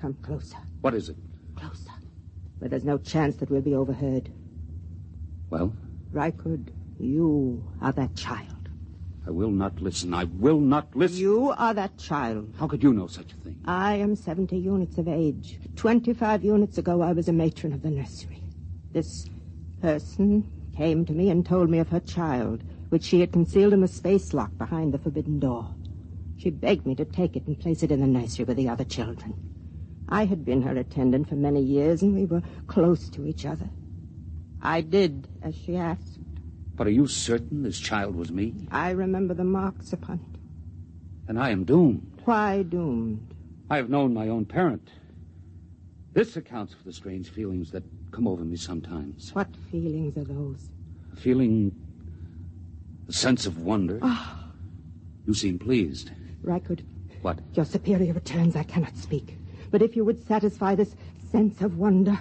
Come 0.00 0.14
closer. 0.22 0.58
What 0.80 0.94
is 0.94 1.08
it? 1.08 1.16
Closer. 1.56 1.90
Where 2.60 2.68
there's 2.68 2.84
no 2.84 2.98
chance 2.98 3.34
that 3.36 3.50
we'll 3.50 3.62
be 3.62 3.74
overheard. 3.74 4.30
Well? 5.50 5.72
Rykud, 6.12 6.68
you 6.98 7.64
are 7.80 7.92
that 7.92 8.14
child. 8.14 8.54
I 9.26 9.30
will 9.30 9.50
not 9.50 9.82
listen. 9.82 10.14
I 10.14 10.24
will 10.24 10.60
not 10.60 10.96
listen. 10.96 11.18
You 11.18 11.54
are 11.58 11.74
that 11.74 11.98
child. 11.98 12.54
How 12.58 12.66
could 12.66 12.82
you 12.82 12.94
know 12.94 13.06
such 13.06 13.34
a 13.34 13.36
thing? 13.36 13.56
I 13.66 13.96
am 13.96 14.16
70 14.16 14.56
units 14.56 14.96
of 14.96 15.06
age. 15.06 15.58
25 15.76 16.44
units 16.44 16.78
ago, 16.78 17.02
I 17.02 17.12
was 17.12 17.28
a 17.28 17.32
matron 17.32 17.74
of 17.74 17.82
the 17.82 17.90
nursery. 17.90 18.42
This 18.92 19.26
person 19.82 20.46
came 20.74 21.04
to 21.04 21.12
me 21.12 21.28
and 21.28 21.44
told 21.44 21.68
me 21.68 21.78
of 21.78 21.90
her 21.90 22.00
child, 22.00 22.64
which 22.88 23.04
she 23.04 23.20
had 23.20 23.32
concealed 23.32 23.74
in 23.74 23.82
the 23.82 23.88
space 23.88 24.32
lock 24.32 24.56
behind 24.56 24.94
the 24.94 24.98
forbidden 24.98 25.38
door. 25.38 25.74
She 26.36 26.48
begged 26.50 26.86
me 26.86 26.94
to 26.94 27.04
take 27.04 27.36
it 27.36 27.46
and 27.46 27.58
place 27.58 27.82
it 27.82 27.90
in 27.90 28.00
the 28.00 28.06
nursery 28.06 28.46
with 28.46 28.56
the 28.56 28.68
other 28.68 28.84
children. 28.84 29.34
I 30.08 30.24
had 30.24 30.44
been 30.44 30.62
her 30.62 30.76
attendant 30.76 31.28
for 31.28 31.34
many 31.34 31.60
years, 31.60 32.00
and 32.00 32.14
we 32.14 32.24
were 32.24 32.42
close 32.66 33.10
to 33.10 33.26
each 33.26 33.44
other. 33.44 33.68
I 34.62 34.80
did 34.80 35.28
as 35.42 35.56
she 35.56 35.76
asked. 35.76 36.18
But 36.76 36.86
are 36.86 36.90
you 36.90 37.06
certain 37.06 37.62
this 37.62 37.78
child 37.78 38.14
was 38.14 38.30
me? 38.30 38.54
I 38.70 38.90
remember 38.90 39.34
the 39.34 39.44
marks 39.44 39.92
upon 39.92 40.20
it. 40.32 40.40
And 41.28 41.38
I 41.38 41.50
am 41.50 41.64
doomed. 41.64 42.20
Why 42.24 42.62
doomed? 42.62 43.34
I 43.70 43.76
have 43.76 43.90
known 43.90 44.14
my 44.14 44.28
own 44.28 44.44
parent. 44.44 44.88
This 46.12 46.36
accounts 46.36 46.74
for 46.74 46.84
the 46.84 46.92
strange 46.92 47.28
feelings 47.28 47.70
that 47.72 47.82
come 48.10 48.26
over 48.26 48.44
me 48.44 48.56
sometimes. 48.56 49.34
What 49.34 49.54
feelings 49.70 50.16
are 50.16 50.24
those? 50.24 50.70
A 51.12 51.16
feeling. 51.16 51.74
a 53.08 53.12
sense 53.12 53.46
of 53.46 53.58
wonder. 53.58 53.98
Ah. 54.02 54.50
You 55.26 55.34
seem 55.34 55.58
pleased. 55.58 56.10
Rykud. 56.42 56.82
What? 57.22 57.40
Your 57.54 57.64
superior 57.64 58.14
returns. 58.14 58.56
I 58.56 58.62
cannot 58.62 58.96
speak. 58.96 59.36
But 59.70 59.82
if 59.82 59.96
you 59.96 60.04
would 60.04 60.26
satisfy 60.26 60.74
this 60.74 60.94
sense 61.30 61.60
of 61.60 61.76
wonder, 61.76 62.18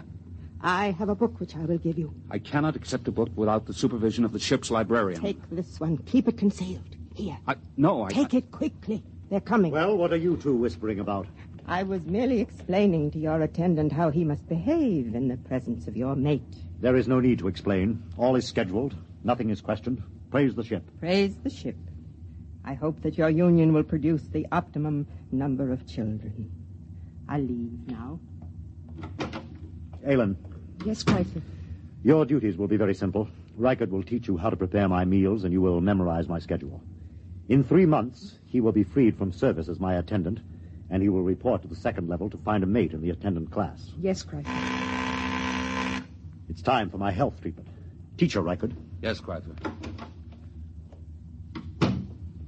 I 0.61 0.91
have 0.91 1.09
a 1.09 1.15
book 1.15 1.39
which 1.39 1.55
I 1.55 1.59
will 1.59 1.77
give 1.77 1.97
you. 1.97 2.13
I 2.31 2.39
cannot 2.39 2.75
accept 2.75 3.07
a 3.07 3.11
book 3.11 3.29
without 3.35 3.65
the 3.65 3.73
supervision 3.73 4.25
of 4.25 4.33
the 4.33 4.39
ship's 4.39 4.71
librarian. 4.71 5.21
Take 5.21 5.39
this 5.51 5.79
one. 5.79 5.97
Keep 5.97 6.27
it 6.27 6.37
concealed. 6.37 6.95
Here. 7.13 7.37
I, 7.47 7.55
no, 7.77 8.03
I. 8.03 8.09
Take 8.09 8.33
it 8.33 8.51
quickly. 8.51 9.03
They're 9.29 9.41
coming. 9.41 9.71
Well, 9.71 9.97
what 9.97 10.13
are 10.13 10.17
you 10.17 10.37
two 10.37 10.55
whispering 10.55 10.99
about? 10.99 11.27
I 11.67 11.83
was 11.83 12.05
merely 12.05 12.39
explaining 12.39 13.11
to 13.11 13.19
your 13.19 13.41
attendant 13.41 13.91
how 13.91 14.09
he 14.09 14.23
must 14.23 14.47
behave 14.47 15.13
in 15.15 15.27
the 15.27 15.37
presence 15.37 15.87
of 15.87 15.97
your 15.97 16.15
mate. 16.15 16.41
There 16.79 16.95
is 16.95 17.07
no 17.07 17.19
need 17.19 17.39
to 17.39 17.47
explain. 17.47 18.01
All 18.17 18.35
is 18.35 18.47
scheduled. 18.47 18.95
Nothing 19.23 19.49
is 19.49 19.61
questioned. 19.61 20.01
Praise 20.31 20.55
the 20.55 20.63
ship. 20.63 20.83
Praise 20.99 21.35
the 21.43 21.49
ship. 21.49 21.75
I 22.63 22.73
hope 22.73 23.01
that 23.01 23.17
your 23.17 23.29
union 23.29 23.73
will 23.73 23.83
produce 23.83 24.23
the 24.23 24.47
optimum 24.51 25.07
number 25.31 25.71
of 25.71 25.85
children. 25.87 26.51
I 27.27 27.39
leave 27.39 27.87
now. 27.87 28.19
Aylin, 30.07 30.35
Yes, 30.85 31.03
Kreifer. 31.03 31.41
your 32.03 32.25
duties 32.25 32.57
will 32.57 32.67
be 32.67 32.77
very 32.77 32.95
simple. 32.95 33.27
Rykud 33.59 33.89
will 33.89 34.03
teach 34.03 34.27
you 34.27 34.37
how 34.37 34.49
to 34.49 34.55
prepare 34.55 34.87
my 34.87 35.03
meals, 35.03 35.43
and 35.43 35.51
you 35.51 35.59
will 35.61 35.81
memorize 35.81 36.29
my 36.29 36.39
schedule. 36.39 36.81
In 37.49 37.63
three 37.63 37.85
months, 37.85 38.37
he 38.45 38.61
will 38.61 38.71
be 38.71 38.83
freed 38.83 39.17
from 39.17 39.31
service 39.33 39.67
as 39.67 39.79
my 39.79 39.95
attendant, 39.95 40.39
and 40.89 41.01
he 41.03 41.09
will 41.09 41.23
report 41.23 41.61
to 41.63 41.67
the 41.67 41.75
second 41.75 42.07
level 42.07 42.29
to 42.29 42.37
find 42.37 42.63
a 42.63 42.67
mate 42.67 42.93
in 42.93 43.01
the 43.01 43.09
attendant 43.09 43.51
class. 43.51 43.91
Yes, 43.99 44.23
Kreifer. 44.23 44.45
It's 46.49 46.61
time 46.61 46.89
for 46.89 46.97
my 46.97 47.11
health 47.11 47.41
treatment. 47.41 47.67
Teacher 48.17 48.41
Rykud. 48.41 48.73
Yes, 49.01 49.19
Kreifer. 49.19 49.55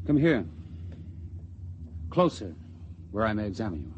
Come 0.08 0.18
here. 0.18 0.46
Closer, 2.10 2.56
where 3.12 3.26
I 3.26 3.34
may 3.34 3.46
examine 3.46 3.82
you. 3.82 3.94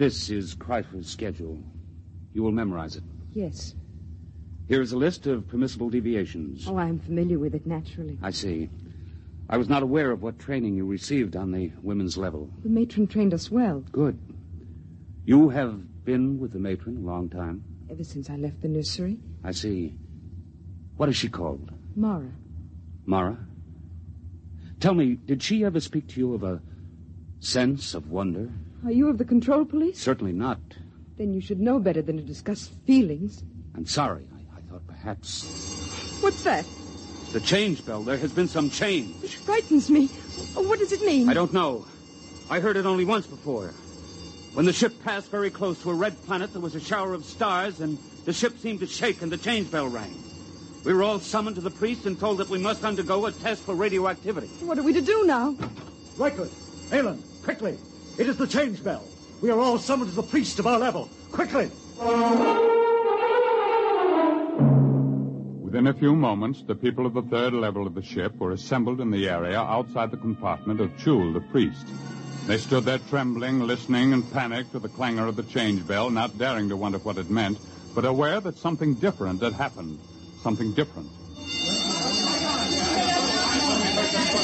This 0.00 0.30
is 0.30 0.54
Kreifer's 0.54 1.06
schedule. 1.06 1.58
You 2.32 2.42
will 2.42 2.52
memorize 2.52 2.96
it. 2.96 3.02
Yes. 3.34 3.74
Here 4.66 4.80
is 4.80 4.92
a 4.92 4.96
list 4.96 5.26
of 5.26 5.46
permissible 5.46 5.90
deviations. 5.90 6.66
Oh, 6.66 6.78
I'm 6.78 6.98
familiar 6.98 7.38
with 7.38 7.54
it, 7.54 7.66
naturally. 7.66 8.16
I 8.22 8.30
see. 8.30 8.70
I 9.50 9.58
was 9.58 9.68
not 9.68 9.82
aware 9.82 10.10
of 10.10 10.22
what 10.22 10.38
training 10.38 10.74
you 10.74 10.86
received 10.86 11.36
on 11.36 11.52
the 11.52 11.70
women's 11.82 12.16
level. 12.16 12.48
The 12.62 12.70
matron 12.70 13.08
trained 13.08 13.34
us 13.34 13.50
well. 13.50 13.84
Good. 13.92 14.18
You 15.26 15.50
have 15.50 16.02
been 16.06 16.40
with 16.40 16.54
the 16.54 16.58
matron 16.58 16.96
a 16.96 17.00
long 17.06 17.28
time. 17.28 17.62
Ever 17.90 18.02
since 18.02 18.30
I 18.30 18.36
left 18.36 18.62
the 18.62 18.68
nursery. 18.68 19.18
I 19.44 19.50
see. 19.50 19.92
What 20.96 21.10
is 21.10 21.16
she 21.16 21.28
called? 21.28 21.72
Mara. 21.94 22.30
Mara? 23.04 23.36
Tell 24.80 24.94
me, 24.94 25.16
did 25.16 25.42
she 25.42 25.62
ever 25.62 25.78
speak 25.78 26.08
to 26.08 26.20
you 26.20 26.32
of 26.32 26.42
a 26.42 26.62
sense 27.40 27.92
of 27.92 28.10
wonder? 28.10 28.48
Are 28.84 28.92
you 28.92 29.08
of 29.08 29.18
the 29.18 29.24
control 29.24 29.64
police? 29.64 29.98
Certainly 29.98 30.32
not. 30.32 30.58
Then 31.18 31.34
you 31.34 31.40
should 31.40 31.60
know 31.60 31.78
better 31.78 32.00
than 32.00 32.16
to 32.16 32.22
discuss 32.22 32.68
feelings. 32.86 33.44
I'm 33.74 33.84
sorry. 33.84 34.26
I, 34.34 34.58
I 34.58 34.60
thought 34.62 34.86
perhaps. 34.86 35.44
What's 36.22 36.42
that? 36.44 36.64
The 37.32 37.40
change 37.40 37.84
bell. 37.84 38.02
There 38.02 38.16
has 38.16 38.32
been 38.32 38.48
some 38.48 38.70
change. 38.70 39.22
It 39.22 39.30
frightens 39.30 39.90
me. 39.90 40.08
Oh, 40.56 40.62
what 40.62 40.78
does 40.78 40.92
it 40.92 41.02
mean? 41.02 41.28
I 41.28 41.34
don't 41.34 41.52
know. 41.52 41.86
I 42.48 42.58
heard 42.60 42.76
it 42.76 42.86
only 42.86 43.04
once 43.04 43.26
before. 43.26 43.68
When 44.54 44.64
the 44.64 44.72
ship 44.72 44.94
passed 45.04 45.30
very 45.30 45.50
close 45.50 45.80
to 45.82 45.90
a 45.90 45.94
red 45.94 46.16
planet, 46.24 46.52
there 46.52 46.62
was 46.62 46.74
a 46.74 46.80
shower 46.80 47.14
of 47.14 47.24
stars, 47.24 47.80
and 47.80 47.98
the 48.24 48.32
ship 48.32 48.58
seemed 48.58 48.80
to 48.80 48.86
shake, 48.86 49.22
and 49.22 49.30
the 49.30 49.36
change 49.36 49.70
bell 49.70 49.88
rang. 49.88 50.12
We 50.84 50.94
were 50.94 51.02
all 51.02 51.20
summoned 51.20 51.56
to 51.56 51.62
the 51.62 51.70
priest 51.70 52.06
and 52.06 52.18
told 52.18 52.38
that 52.38 52.48
we 52.48 52.58
must 52.58 52.82
undergo 52.82 53.26
a 53.26 53.32
test 53.32 53.62
for 53.62 53.74
radioactivity. 53.74 54.48
What 54.64 54.78
are 54.78 54.82
we 54.82 54.94
to 54.94 55.02
do 55.02 55.24
now? 55.26 55.52
Rykud, 56.16 56.48
Aylin, 56.90 57.20
quickly. 57.44 57.78
It 58.20 58.28
is 58.28 58.36
the 58.36 58.46
change 58.46 58.84
bell. 58.84 59.02
We 59.40 59.48
are 59.48 59.58
all 59.58 59.78
summoned 59.78 60.10
to 60.10 60.16
the 60.16 60.22
priest 60.22 60.58
of 60.58 60.66
our 60.66 60.78
level. 60.78 61.08
Quickly. 61.32 61.70
Within 65.62 65.86
a 65.86 65.94
few 65.94 66.14
moments, 66.14 66.62
the 66.66 66.74
people 66.74 67.06
of 67.06 67.14
the 67.14 67.22
third 67.22 67.54
level 67.54 67.86
of 67.86 67.94
the 67.94 68.02
ship 68.02 68.36
were 68.36 68.52
assembled 68.52 69.00
in 69.00 69.10
the 69.10 69.26
area 69.26 69.58
outside 69.58 70.10
the 70.10 70.18
compartment 70.18 70.82
of 70.82 70.90
Chul, 70.98 71.32
the 71.32 71.40
priest. 71.40 71.86
They 72.46 72.58
stood 72.58 72.84
there 72.84 72.98
trembling, 73.08 73.60
listening 73.60 74.12
in 74.12 74.22
panic 74.22 74.70
to 74.72 74.80
the 74.80 74.90
clangor 74.90 75.26
of 75.26 75.36
the 75.36 75.44
change 75.44 75.86
bell, 75.86 76.10
not 76.10 76.36
daring 76.36 76.68
to 76.68 76.76
wonder 76.76 76.98
what 76.98 77.16
it 77.16 77.30
meant, 77.30 77.56
but 77.94 78.04
aware 78.04 78.38
that 78.40 78.58
something 78.58 78.92
different 78.96 79.40
had 79.40 79.54
happened. 79.54 79.98
Something 80.42 80.74
different. 80.74 81.08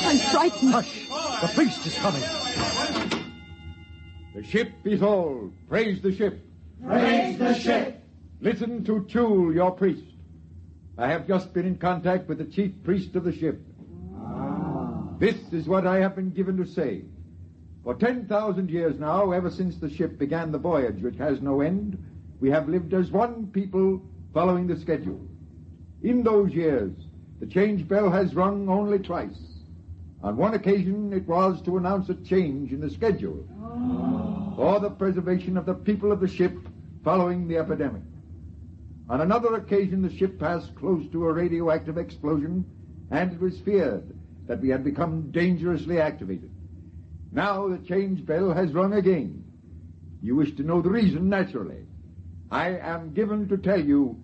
I'm 0.07 0.19
frightened. 0.33 0.73
Hush. 0.73 1.09
The 1.43 1.51
priest 1.55 1.87
is 1.87 1.95
coming. 1.97 2.23
The 4.37 4.45
ship 4.45 4.71
is 4.85 5.01
all. 5.03 5.51
Praise 5.67 6.03
the 6.03 6.15
ship. 6.15 6.39
Praise 6.87 7.39
the 7.39 7.55
ship. 7.55 8.03
Listen 8.43 8.85
to 8.85 9.01
Chul, 9.09 9.55
your 9.55 9.71
priest. 9.71 10.05
I 10.99 11.09
have 11.09 11.27
just 11.27 11.55
been 11.55 11.65
in 11.65 11.79
contact 11.79 12.29
with 12.29 12.37
the 12.37 12.45
chief 12.45 12.73
priest 12.85 13.17
of 13.17 13.25
the 13.25 13.33
ship. 13.33 13.59
Ah. 14.15 15.05
This 15.19 15.37
is 15.53 15.67
what 15.67 15.87
I 15.87 16.01
have 16.01 16.15
been 16.15 16.33
given 16.33 16.59
to 16.59 16.67
say. 16.67 17.05
For 17.83 17.95
10,000 17.95 18.71
years 18.71 19.01
now, 19.01 19.33
ever 19.33 19.51
since 19.51 19.79
the 19.79 19.89
ship 19.89 20.19
began 20.19 20.53
the 20.53 20.59
voyage 20.59 21.01
which 21.01 21.17
has 21.17 21.41
no 21.41 21.63
end, 21.63 21.97
we 22.39 22.51
have 22.51 22.69
lived 22.69 22.93
as 22.93 23.11
one 23.11 23.47
people 23.47 24.03
following 24.35 24.67
the 24.67 24.79
schedule. 24.79 25.27
In 26.03 26.23
those 26.23 26.53
years, 26.53 26.93
the 27.41 27.47
change 27.47 27.89
bell 27.89 28.11
has 28.11 28.35
rung 28.35 28.69
only 28.69 28.99
twice. 28.99 29.56
On 30.23 30.37
one 30.37 30.55
occasion, 30.55 31.13
it 31.13 31.27
was 31.27 31.61
to 31.63 31.77
announce 31.77 32.09
a 32.09 32.15
change 32.15 32.73
in 32.73 32.81
the 32.81 32.91
schedule 32.91 33.47
for 34.57 34.81
the 34.81 34.91
preservation 34.91 35.57
of 35.57 35.67
the 35.67 35.75
people 35.75 36.11
of 36.11 36.21
the 36.21 36.29
ship 36.29 36.57
following 37.05 37.47
the 37.47 37.59
epidemic. 37.59 38.03
On 39.09 39.21
another 39.21 39.55
occasion, 39.55 40.03
the 40.03 40.17
ship 40.17 40.39
passed 40.39 40.75
close 40.75 41.07
to 41.13 41.27
a 41.27 41.33
radioactive 41.33 41.99
explosion, 41.99 42.65
and 43.11 43.33
it 43.33 43.41
was 43.41 43.61
feared 43.61 44.17
that 44.49 44.61
we 44.61 44.69
had 44.69 44.83
become 44.83 45.31
dangerously 45.31 46.01
activated. 46.01 46.51
Now 47.31 47.69
the 47.69 47.79
change 47.79 48.25
bell 48.25 48.53
has 48.53 48.73
rung 48.73 48.95
again. 48.95 49.45
You 50.23 50.35
wish 50.35 50.57
to 50.57 50.63
know 50.63 50.83
the 50.83 50.91
reason, 50.91 51.29
naturally. 51.29 51.87
I 52.51 52.79
am 52.79 53.13
given 53.13 53.49
to 53.49 53.57
tell 53.57 53.81
you 53.81 54.23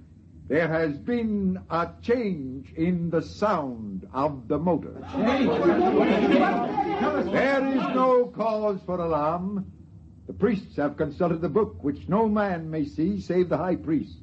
there 0.53 0.69
has 0.69 0.99
been 0.99 1.59
a 1.71 1.89
change 2.03 2.75
in 2.75 3.09
the 3.09 3.23
sound 3.23 4.07
of 4.13 4.49
the 4.49 4.59
motor. 4.59 5.03
There 7.33 7.69
is 7.69 7.83
no 7.95 8.31
cause 8.37 8.79
for 8.85 9.01
alarm. 9.01 9.73
The 10.27 10.35
priests 10.35 10.77
have 10.77 10.99
consulted 10.99 11.41
the 11.41 11.49
book, 11.49 11.83
which 11.83 12.07
no 12.07 12.29
man 12.29 12.71
may 12.71 12.85
see 12.85 13.19
save 13.19 13.49
the 13.49 13.57
high 13.57 13.77
priest. 13.77 14.19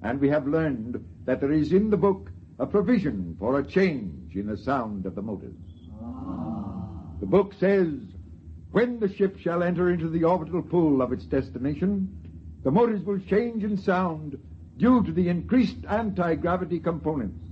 And 0.00 0.18
we 0.18 0.30
have 0.30 0.46
learned 0.46 1.04
that 1.26 1.42
there 1.42 1.52
is 1.52 1.74
in 1.74 1.90
the 1.90 1.98
book 1.98 2.30
a 2.58 2.64
provision 2.64 3.36
for 3.38 3.58
a 3.58 3.62
change 3.62 4.34
in 4.34 4.46
the 4.46 4.56
sound 4.56 5.04
of 5.04 5.14
the 5.14 5.20
motors. 5.20 5.52
The 7.20 7.26
book 7.26 7.52
says, 7.60 7.92
when 8.70 8.98
the 8.98 9.14
ship 9.14 9.38
shall 9.38 9.62
enter 9.62 9.90
into 9.90 10.08
the 10.08 10.24
orbital 10.24 10.62
pool 10.62 11.02
of 11.02 11.12
its 11.12 11.26
destination, 11.26 12.08
the 12.64 12.70
motors 12.70 13.02
will 13.02 13.18
change 13.18 13.62
in 13.62 13.76
sound 13.76 14.38
due 14.76 15.02
to 15.02 15.12
the 15.12 15.28
increased 15.28 15.84
anti-gravity 15.88 16.80
components. 16.80 17.48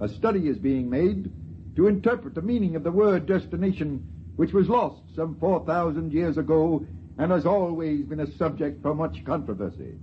A 0.00 0.08
study 0.08 0.48
is 0.48 0.58
being 0.58 0.88
made 0.88 1.32
to 1.76 1.88
interpret 1.88 2.34
the 2.34 2.42
meaning 2.42 2.76
of 2.76 2.84
the 2.84 2.92
word 2.92 3.26
destination, 3.26 4.06
which 4.36 4.52
was 4.52 4.68
lost 4.68 5.02
some 5.14 5.36
4,000 5.40 6.12
years 6.12 6.38
ago 6.38 6.86
and 7.18 7.32
has 7.32 7.46
always 7.46 8.04
been 8.04 8.20
a 8.20 8.30
subject 8.32 8.80
for 8.82 8.94
much 8.94 9.24
controversy. 9.24 9.94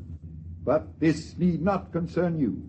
But 0.64 1.00
this 1.00 1.38
need 1.38 1.62
not 1.62 1.94
concern 1.94 2.40
you. 2.40 2.62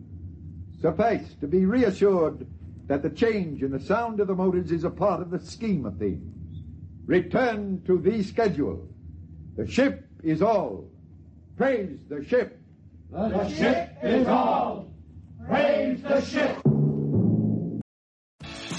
Suffice 0.80 1.34
to 1.40 1.48
be 1.48 1.64
reassured 1.64 2.46
that 2.86 3.02
the 3.02 3.10
change 3.10 3.62
in 3.62 3.72
the 3.72 3.80
sound 3.80 4.20
of 4.20 4.28
the 4.28 4.34
motors 4.34 4.70
is 4.70 4.84
a 4.84 4.90
part 4.90 5.20
of 5.20 5.30
the 5.30 5.40
scheme 5.40 5.86
of 5.86 5.98
things. 5.98 6.62
Return 7.06 7.82
to 7.86 7.98
the 7.98 8.22
schedule. 8.22 8.88
The 9.56 9.66
ship 9.66 10.06
is 10.22 10.42
all. 10.42 10.88
Praise 11.56 11.98
the 12.08 12.24
ship. 12.24 12.60
The 13.16 13.48
ship 13.48 13.96
is 14.02 14.28
all. 14.28 14.92
Praise 15.48 16.02
the 16.02 16.20
ship. 16.20 16.65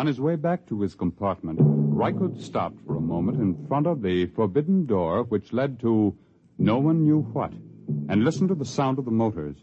On 0.00 0.06
his 0.06 0.18
way 0.18 0.34
back 0.34 0.64
to 0.68 0.80
his 0.80 0.94
compartment, 0.94 1.58
Rykud 1.60 2.40
stopped 2.40 2.80
for 2.86 2.96
a 2.96 3.02
moment 3.02 3.38
in 3.38 3.66
front 3.66 3.86
of 3.86 4.00
the 4.00 4.24
forbidden 4.28 4.86
door 4.86 5.24
which 5.24 5.52
led 5.52 5.78
to 5.80 6.16
no 6.56 6.78
one 6.78 7.04
knew 7.04 7.20
what, 7.20 7.52
and 8.08 8.24
listened 8.24 8.48
to 8.48 8.54
the 8.54 8.64
sound 8.64 8.98
of 8.98 9.04
the 9.04 9.10
motors. 9.10 9.56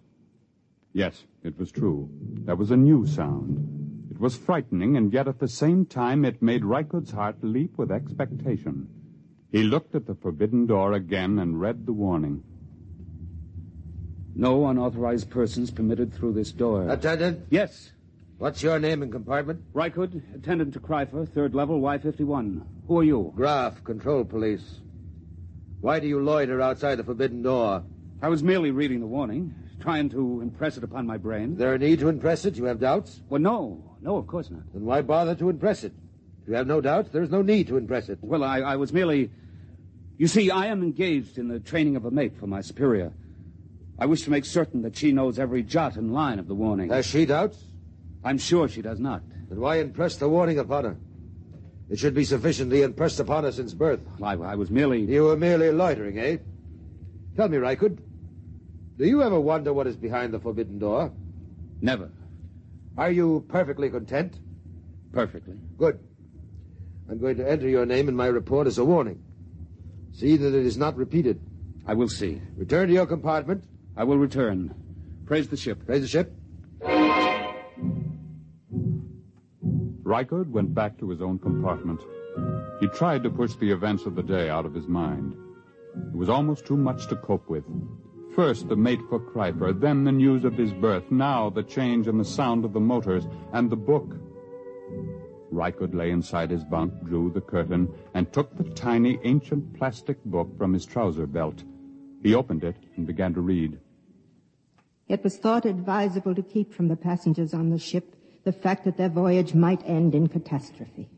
Yes, 0.94 1.24
it 1.44 1.58
was 1.58 1.72
true. 1.72 2.08
There 2.46 2.56
was 2.56 2.70
a 2.70 2.78
new 2.78 3.08
sound. 3.08 4.12
It 4.12 4.20
was 4.20 4.38
frightening, 4.38 4.96
and 4.96 5.12
yet 5.12 5.28
at 5.28 5.40
the 5.40 5.48
same 5.48 5.88
time 5.88 6.24
it 6.24 6.40
made 6.40 6.62
Rykud's 6.62 7.10
heart 7.10 7.38
leap 7.42 7.76
with 7.76 7.92
expectation. 7.92 8.88
He 9.52 9.64
looked 9.64 9.96
at 9.96 10.06
the 10.06 10.14
forbidden 10.14 10.68
door 10.68 10.94
again 10.94 11.40
and 11.40 11.60
read 11.60 11.88
the 11.88 11.94
warning. 11.94 12.44
No 14.36 14.68
unauthorized 14.68 15.32
persons 15.32 15.72
permitted 15.72 16.14
through 16.14 16.34
this 16.34 16.52
door. 16.52 16.88
Attendant? 16.88 17.48
Yes. 17.50 17.92
What's 18.40 18.62
your 18.62 18.78
name 18.80 19.02
and 19.02 19.12
compartment? 19.12 19.62
Rykud, 19.74 20.36
attendant 20.36 20.74
to 20.74 20.80
Kreifer, 20.80 21.28
third 21.28 21.56
level, 21.56 21.82
Y51. 21.82 22.62
Who 22.88 23.00
are 23.00 23.04
you? 23.04 23.34
Graf, 23.36 23.84
control 23.84 24.24
police. 24.26 24.82
Why 25.82 26.00
do 26.00 26.08
you 26.08 26.22
loiter 26.22 26.62
outside 26.62 26.96
the 26.96 27.04
forbidden 27.04 27.42
door? 27.42 27.84
I 28.22 28.30
was 28.30 28.44
merely 28.44 28.70
reading 28.70 29.00
the 29.00 29.08
warning, 29.08 29.56
trying 29.80 30.10
to 30.10 30.42
impress 30.42 30.78
it 30.78 30.84
upon 30.84 31.08
my 31.08 31.18
brain. 31.18 31.54
Is 31.54 31.58
there 31.58 31.74
a 31.74 31.80
need 31.80 31.98
to 32.00 32.10
impress 32.10 32.46
it? 32.46 32.58
You 32.58 32.66
have 32.66 32.80
doubts? 32.80 33.22
Well, 33.28 33.42
no. 33.42 33.96
No, 34.02 34.18
of 34.18 34.28
course 34.28 34.52
not. 34.52 34.72
Then 34.72 34.86
why 34.86 35.02
bother 35.02 35.34
to 35.34 35.50
impress 35.50 35.84
it? 35.84 35.94
If 36.44 36.50
you 36.50 36.54
have 36.54 36.68
no 36.68 36.80
doubts, 36.80 37.10
there 37.10 37.24
is 37.24 37.32
no 37.32 37.42
need 37.42 37.68
to 37.70 37.78
impress 37.78 38.08
it. 38.08 38.20
Well, 38.22 38.44
I, 38.44 38.60
I 38.60 38.76
was 38.76 38.94
merely. 38.94 39.32
You 40.20 40.28
see, 40.28 40.52
I 40.52 40.68
am 40.68 40.84
engaged 40.84 41.40
in 41.40 41.48
the 41.48 41.60
training 41.60 41.96
of 41.96 42.06
a 42.06 42.12
mate 42.12 42.38
for 42.40 42.46
my 42.46 42.62
superior. 42.62 43.14
I 43.98 44.06
wish 44.06 44.22
to 44.24 44.30
make 44.30 44.46
certain 44.46 44.84
that 44.84 44.96
she 44.96 45.12
knows 45.12 45.40
every 45.40 45.64
jot 45.64 45.96
and 45.96 46.14
line 46.14 46.38
of 46.38 46.48
the 46.48 46.54
warning. 46.54 46.90
Has 46.90 47.08
she 47.08 47.26
doubts? 47.26 47.58
I'm 48.24 48.38
sure 48.38 48.68
she 48.68 48.82
does 48.82 49.00
not. 49.00 49.22
Then 49.50 49.60
why 49.60 49.78
impress 49.78 50.18
the 50.18 50.30
warning 50.30 50.60
upon 50.60 50.84
her? 50.86 50.98
It 51.90 52.00
should 52.00 52.14
be 52.14 52.26
sufficiently 52.26 52.82
impressed 52.82 53.20
upon 53.20 53.46
her 53.46 53.52
since 53.52 53.74
birth. 53.74 54.02
I, 54.22 54.34
I 54.34 54.56
was 54.56 54.70
merely. 54.70 55.02
You 55.02 55.24
were 55.24 55.38
merely 55.38 55.72
loitering, 55.72 56.20
eh? 56.20 56.38
Tell 57.36 57.48
me, 57.48 57.58
Rykud, 57.58 58.00
do 58.98 59.06
you 59.06 59.22
ever 59.22 59.40
wonder 59.40 59.72
what 59.72 59.88
is 59.88 59.96
behind 59.96 60.34
the 60.34 60.40
forbidden 60.40 60.80
door? 60.80 61.14
Never. 61.82 62.12
Are 62.98 63.12
you 63.12 63.46
perfectly 63.48 63.90
content? 63.90 64.40
Perfectly. 65.14 65.56
Good. 65.78 66.00
I'm 67.10 67.20
going 67.20 67.38
to 67.38 67.50
enter 67.50 67.70
your 67.70 67.86
name 67.86 68.10
in 68.10 68.16
my 68.16 68.26
report 68.26 68.68
as 68.68 68.80
a 68.80 68.84
warning. 68.84 69.24
See 70.12 70.36
that 70.36 70.48
it 70.48 70.66
is 70.66 70.78
not 70.78 70.98
repeated. 70.98 71.40
I 71.86 71.94
will 71.94 72.10
see. 72.10 72.42
Return 72.58 72.88
to 72.88 72.94
your 72.94 73.06
compartment. 73.06 73.64
I 73.96 74.04
will 74.04 74.18
return. 74.18 74.74
Praise 75.26 75.48
the 75.48 75.56
ship. 75.56 75.86
Praise 75.86 76.02
the 76.02 76.08
ship. 76.08 76.34
Rykud 80.08 80.50
went 80.50 80.74
back 80.74 80.98
to 81.00 81.10
his 81.10 81.22
own 81.22 81.38
compartment. 81.38 82.00
He 82.80 82.88
tried 82.88 83.24
to 83.24 83.30
push 83.30 83.56
the 83.56 83.72
events 83.72 84.06
of 84.06 84.16
the 84.16 84.24
day 84.24 84.50
out 84.50 84.66
of 84.66 84.74
his 84.74 84.88
mind. 84.88 85.36
It 86.14 86.16
was 86.16 86.30
almost 86.30 86.66
too 86.66 86.78
much 86.78 87.08
to 87.08 87.18
cope 87.18 87.50
with. 87.50 87.66
First 88.34 88.70
the 88.70 88.78
mate 88.78 89.02
for 89.10 89.20
Kreifer, 89.20 89.78
then 89.78 90.06
the 90.06 90.14
news 90.14 90.46
of 90.46 90.54
his 90.54 90.72
birth, 90.72 91.12
now 91.12 91.50
the 91.50 91.62
change 91.62 92.08
in 92.08 92.18
the 92.18 92.24
sound 92.24 92.64
of 92.64 92.72
the 92.72 92.80
motors, 92.80 93.28
and 93.52 93.70
the 93.70 93.76
book. 93.76 94.16
Rykud 95.52 95.94
lay 95.94 96.12
inside 96.12 96.52
his 96.52 96.64
bunk, 96.64 96.94
drew 97.04 97.30
the 97.30 97.42
curtain, 97.42 97.94
and 98.14 98.32
took 98.32 98.56
the 98.56 98.64
tiny 98.76 99.20
ancient 99.26 99.78
plastic 99.78 100.24
book 100.24 100.58
from 100.58 100.72
his 100.72 100.86
trouser 100.86 101.28
belt. 101.28 101.66
He 102.24 102.34
opened 102.34 102.64
it 102.64 102.78
and 102.96 103.06
began 103.06 103.34
to 103.34 103.42
read. 103.42 103.78
It 105.10 105.22
was 105.22 105.38
thought 105.38 105.66
advisable 105.66 106.34
to 106.34 106.42
keep 106.42 106.74
from 106.74 106.88
the 106.88 106.96
passengers 106.96 107.54
on 107.54 107.72
the 107.72 107.80
ship 107.80 108.17
the 108.48 108.54
fact 108.54 108.86
that 108.86 108.96
their 108.96 109.10
voyage 109.10 109.54
might 109.54 109.86
end 109.86 110.16
in 110.16 110.26
catastrophe. 110.26 111.10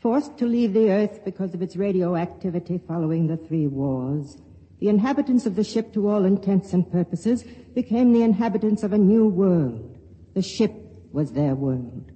Forced 0.00 0.38
to 0.38 0.46
leave 0.46 0.72
the 0.72 0.92
Earth 0.92 1.24
because 1.24 1.54
of 1.54 1.60
its 1.60 1.74
radioactivity 1.74 2.78
following 2.86 3.26
the 3.26 3.36
three 3.36 3.66
wars, 3.66 4.38
the 4.78 4.88
inhabitants 4.88 5.44
of 5.44 5.56
the 5.56 5.64
ship, 5.64 5.92
to 5.92 6.08
all 6.08 6.24
intents 6.24 6.72
and 6.72 6.88
purposes, 6.88 7.42
became 7.74 8.12
the 8.12 8.22
inhabitants 8.22 8.84
of 8.84 8.92
a 8.92 8.98
new 9.12 9.26
world. 9.26 9.98
The 10.34 10.42
ship 10.42 10.72
was 11.10 11.32
their 11.32 11.56
world. 11.56 12.12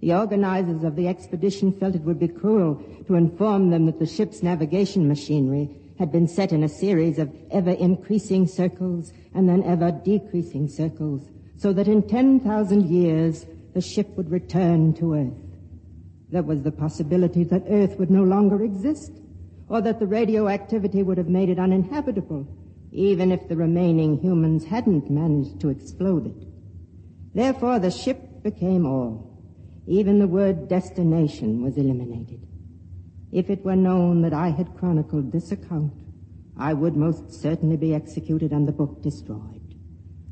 The 0.00 0.12
organizers 0.12 0.82
of 0.82 0.96
the 0.96 1.06
expedition 1.06 1.72
felt 1.78 1.94
it 1.94 2.02
would 2.02 2.18
be 2.18 2.26
cruel 2.26 2.82
to 3.06 3.14
inform 3.14 3.70
them 3.70 3.86
that 3.86 4.00
the 4.00 4.06
ship's 4.06 4.42
navigation 4.42 5.06
machinery 5.06 5.70
had 6.00 6.10
been 6.10 6.26
set 6.26 6.50
in 6.50 6.64
a 6.64 6.68
series 6.68 7.20
of 7.20 7.32
ever 7.52 7.70
increasing 7.70 8.48
circles 8.48 9.12
and 9.34 9.48
then 9.48 9.62
ever 9.62 9.92
decreasing 9.92 10.66
circles, 10.66 11.30
so 11.56 11.72
that 11.72 11.86
in 11.86 12.02
10,000 12.02 12.90
years 12.90 13.46
the 13.74 13.80
ship 13.80 14.16
would 14.16 14.30
return 14.30 14.94
to 14.94 15.14
Earth. 15.14 15.58
There 16.30 16.42
was 16.42 16.62
the 16.62 16.72
possibility 16.72 17.44
that 17.44 17.64
Earth 17.68 17.98
would 17.98 18.10
no 18.10 18.22
longer 18.22 18.64
exist, 18.64 19.12
or 19.68 19.80
that 19.80 19.98
the 19.98 20.06
radioactivity 20.06 21.02
would 21.02 21.18
have 21.18 21.28
made 21.28 21.48
it 21.48 21.58
uninhabitable, 21.58 22.46
even 22.92 23.32
if 23.32 23.48
the 23.48 23.56
remaining 23.56 24.18
humans 24.18 24.64
hadn't 24.64 25.10
managed 25.10 25.60
to 25.60 25.68
explode 25.68 26.26
it. 26.26 26.48
Therefore, 27.34 27.78
the 27.78 27.90
ship 27.90 28.42
became 28.42 28.86
all. 28.86 29.30
Even 29.86 30.18
the 30.18 30.28
word 30.28 30.68
destination 30.68 31.62
was 31.62 31.76
eliminated. 31.76 32.46
If 33.32 33.50
it 33.50 33.64
were 33.64 33.76
known 33.76 34.22
that 34.22 34.32
I 34.32 34.48
had 34.50 34.76
chronicled 34.76 35.32
this 35.32 35.50
account, 35.50 35.92
I 36.56 36.72
would 36.72 36.96
most 36.96 37.32
certainly 37.32 37.76
be 37.76 37.92
executed 37.92 38.52
and 38.52 38.68
the 38.68 38.72
book 38.72 39.02
destroyed. 39.02 39.74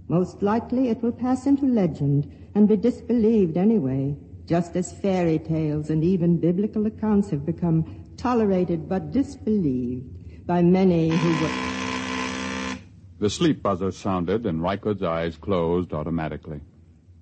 Most 0.08 0.42
likely 0.42 0.88
it 0.88 1.02
will 1.02 1.12
pass 1.12 1.46
into 1.46 1.66
legend 1.66 2.30
and 2.54 2.68
be 2.68 2.76
disbelieved 2.76 3.56
anyway, 3.56 4.16
just 4.46 4.76
as 4.76 4.92
fairy 4.92 5.38
tales 5.38 5.90
and 5.90 6.04
even 6.04 6.38
biblical 6.38 6.86
accounts 6.86 7.30
have 7.30 7.46
become 7.46 7.84
tolerated 8.16 8.88
but 8.88 9.12
disbelieved 9.12 10.46
by 10.46 10.62
many 10.62 11.08
who 11.08 11.44
were. 11.44 12.78
The 13.18 13.30
sleep 13.30 13.62
buzzer 13.62 13.92
sounded, 13.92 14.46
and 14.46 14.60
Rykud's 14.60 15.02
eyes 15.02 15.36
closed 15.36 15.92
automatically. 15.92 16.60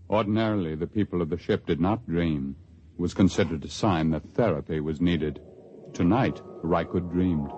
Ordinarily, 0.08 0.74
the 0.74 0.86
people 0.86 1.20
of 1.20 1.28
the 1.28 1.38
ship 1.38 1.66
did 1.66 1.80
not 1.80 2.06
dream. 2.06 2.56
It 2.94 3.00
was 3.00 3.14
considered 3.14 3.64
a 3.64 3.68
sign 3.68 4.10
that 4.10 4.28
therapy 4.30 4.80
was 4.80 5.00
needed. 5.00 5.40
Tonight, 5.92 6.40
Rykud 6.64 7.12
dreamed. 7.12 7.50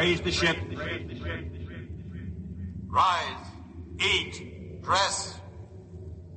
Raise 0.00 0.22
the 0.22 0.32
ship. 0.32 0.56
Rise, 2.86 3.46
eat, 4.02 4.80
dress. 4.82 5.38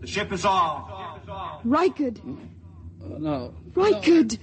The 0.02 0.08
ship 0.08 0.34
is 0.34 0.44
all. 0.44 1.22
Rykud! 1.66 2.20
Oh, 3.06 3.18
no. 3.20 3.54
Rykud! 3.72 4.38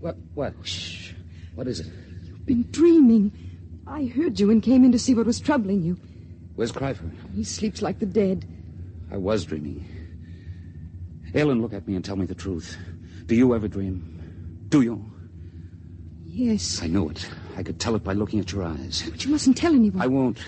What? 0.00 0.16
What? 0.32 0.54
Shh. 0.62 1.12
What 1.54 1.68
is 1.68 1.80
it? 1.80 1.92
You've 2.24 2.46
been 2.46 2.66
dreaming. 2.70 3.32
I 3.86 4.06
heard 4.06 4.40
you 4.40 4.50
and 4.50 4.62
came 4.62 4.82
in 4.82 4.92
to 4.92 4.98
see 4.98 5.12
what 5.12 5.26
was 5.26 5.40
troubling 5.40 5.82
you. 5.82 5.98
Where's 6.54 6.72
Kreifer? 6.72 7.10
He 7.34 7.44
sleeps 7.44 7.82
like 7.82 7.98
the 7.98 8.06
dead. 8.06 8.46
I 9.12 9.18
was 9.18 9.44
dreaming. 9.44 9.84
Ellen, 11.34 11.60
look 11.60 11.74
at 11.74 11.86
me 11.86 11.96
and 11.96 12.04
tell 12.04 12.16
me 12.16 12.24
the 12.24 12.34
truth. 12.34 12.78
Do 13.26 13.34
you 13.34 13.54
ever 13.54 13.68
dream? 13.68 14.66
Do 14.70 14.80
you? 14.80 15.13
Yes. 16.34 16.82
I 16.82 16.88
knew 16.88 17.08
it. 17.10 17.28
I 17.56 17.62
could 17.62 17.78
tell 17.78 17.94
it 17.94 18.02
by 18.02 18.12
looking 18.12 18.40
at 18.40 18.50
your 18.50 18.64
eyes. 18.64 19.08
But 19.08 19.24
you 19.24 19.30
mustn't 19.30 19.56
tell 19.56 19.72
anyone. 19.72 20.02
I 20.02 20.08
won't. 20.08 20.38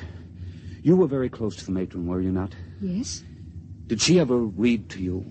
You 0.82 0.96
were 0.96 1.06
very 1.06 1.28
close 1.28 1.54
to 1.56 1.64
the 1.64 1.70
matron, 1.70 2.08
were 2.08 2.20
you 2.20 2.32
not? 2.32 2.56
Yes. 2.80 3.22
Did 3.86 4.00
she 4.02 4.18
ever 4.18 4.36
read 4.36 4.90
to 4.90 5.00
you? 5.00 5.24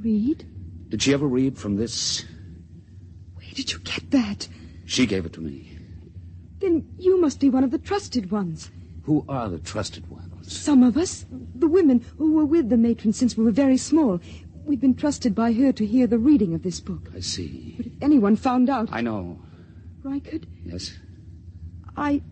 Read? 0.00 0.46
Did 0.88 1.02
she 1.02 1.12
ever 1.12 1.26
read 1.26 1.58
from 1.58 1.76
this? 1.76 2.24
Where 3.34 3.46
did 3.54 3.70
you 3.70 3.80
get 3.80 4.10
that? 4.12 4.48
She 4.86 5.04
gave 5.04 5.26
it 5.26 5.34
to 5.34 5.42
me. 5.42 5.78
Then 6.60 6.88
you 6.98 7.20
must 7.20 7.38
be 7.38 7.50
one 7.50 7.62
of 7.62 7.70
the 7.70 7.78
trusted 7.78 8.30
ones. 8.30 8.70
Who 9.02 9.26
are 9.28 9.50
the 9.50 9.58
trusted 9.58 10.08
ones? 10.08 10.50
Some 10.50 10.82
of 10.82 10.96
us, 10.96 11.26
the 11.54 11.68
women 11.68 12.02
who 12.16 12.32
were 12.32 12.46
with 12.46 12.70
the 12.70 12.78
matron 12.78 13.12
since 13.12 13.36
we 13.36 13.44
were 13.44 13.50
very 13.50 13.76
small, 13.76 14.20
we've 14.64 14.80
been 14.80 14.94
trusted 14.94 15.34
by 15.34 15.52
her 15.52 15.70
to 15.72 15.84
hear 15.84 16.06
the 16.06 16.18
reading 16.18 16.54
of 16.54 16.62
this 16.62 16.80
book. 16.80 17.10
I 17.14 17.20
see. 17.20 17.74
But 17.76 17.86
if 17.86 17.92
anyone 18.00 18.36
found 18.36 18.70
out. 18.70 18.88
I 18.90 19.02
know. 19.02 19.38
Rykud, 20.04 20.46
Yes? 20.64 20.98
I. 21.96 22.22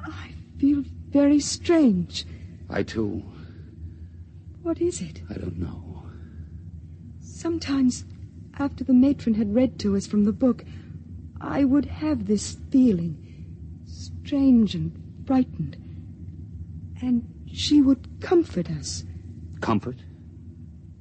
I 0.00 0.30
feel 0.58 0.84
very 1.10 1.40
strange. 1.40 2.26
I 2.68 2.82
too. 2.82 3.22
What 4.62 4.80
is 4.80 5.00
it? 5.00 5.22
I 5.30 5.34
don't 5.34 5.58
know. 5.58 6.02
Sometimes, 7.20 8.04
after 8.58 8.82
the 8.82 8.92
matron 8.92 9.34
had 9.34 9.54
read 9.54 9.78
to 9.80 9.96
us 9.96 10.06
from 10.06 10.24
the 10.24 10.32
book, 10.32 10.64
I 11.40 11.64
would 11.64 11.86
have 11.86 12.26
this 12.26 12.58
feeling, 12.70 13.84
strange 13.86 14.74
and 14.74 14.92
frightened. 15.26 15.76
And 17.00 17.44
she 17.52 17.80
would 17.80 18.20
comfort 18.20 18.70
us. 18.70 19.04
Comfort? 19.60 19.98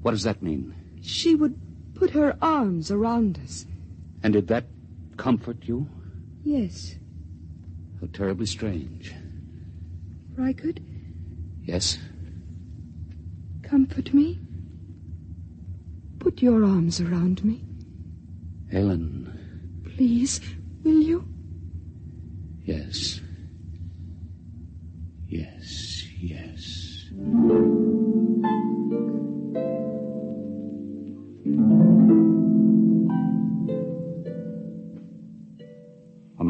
What 0.02 0.12
does 0.12 0.24
that 0.24 0.44
mean? 0.44 0.76
She 1.02 1.36
would 1.36 1.60
put 1.96 2.12
her 2.12 2.38
arms 2.42 2.92
around 2.92 3.40
us. 3.44 3.66
And 4.22 4.34
did 4.34 4.48
that 4.48 4.66
comfort 5.18 5.68
you? 5.68 5.88
Yes, 6.44 6.96
How 8.02 8.08
terribly 8.14 8.46
strange. 8.46 9.14
Rykud, 10.38 10.80
Yes? 11.64 11.98
comfort 13.64 14.14
me. 14.14 14.40
Put 16.20 16.42
your 16.42 16.64
arms 16.64 17.00
around 17.02 17.44
me. 17.44 17.64
Ellen. 18.72 19.32
Please, 19.96 20.40
will 20.84 21.02
you? 21.02 21.26
Yes. 22.64 23.22
Yes, 25.28 26.04
yes. 26.20 27.06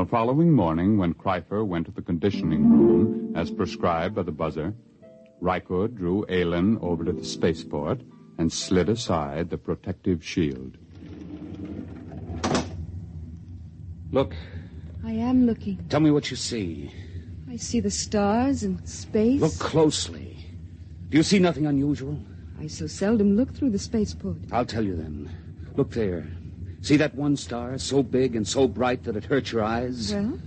The 0.06 0.12
following 0.12 0.52
morning, 0.52 1.00
when 1.00 1.16
Kreifer 1.16 1.66
went 1.66 1.88
to 1.88 1.92
the 1.92 2.02
conditioning 2.04 2.70
room, 2.70 3.36
as 3.36 3.50
prescribed 3.50 4.14
by 4.14 4.22
the 4.22 4.32
buzzer, 4.32 4.76
Rykud 5.42 5.96
drew 5.96 6.24
Aylin 6.30 6.78
over 6.84 7.04
to 7.04 7.12
the 7.12 7.26
spaceport 7.26 8.02
and 8.38 8.54
slid 8.54 8.88
aside 8.88 9.50
the 9.50 9.58
protective 9.58 10.24
shield. 10.24 10.78
Look, 14.12 14.36
I 15.04 15.14
am 15.14 15.48
looking. 15.48 15.80
tell 15.90 16.02
me 16.02 16.12
what 16.12 16.30
you 16.30 16.38
see. 16.38 16.94
I 17.50 17.56
see 17.56 17.80
the 17.80 17.90
stars 17.90 18.62
and 18.62 18.88
space. 18.88 19.42
Look 19.42 19.58
closely. 19.58 20.38
Do 21.10 21.18
you 21.18 21.24
see 21.24 21.40
nothing 21.40 21.66
unusual? 21.66 22.20
I 22.60 22.68
so 22.68 22.86
seldom 22.86 23.36
look 23.36 23.56
through 23.56 23.72
the 23.72 23.80
spaceport. 23.80 24.38
I'll 24.52 24.66
tell 24.66 24.86
you 24.86 24.98
then. 24.98 25.32
Look 25.76 25.94
there. 25.94 26.30
See 26.86 26.98
that 26.98 27.16
one 27.16 27.36
star, 27.36 27.80
so 27.80 28.04
big 28.04 28.36
and 28.36 28.48
so 28.48 28.68
bright 28.68 29.06
that 29.06 29.16
it 29.16 29.26
hurts 29.26 29.52
your 29.52 29.64
eyes? 29.64 30.14
Well, 30.14 30.38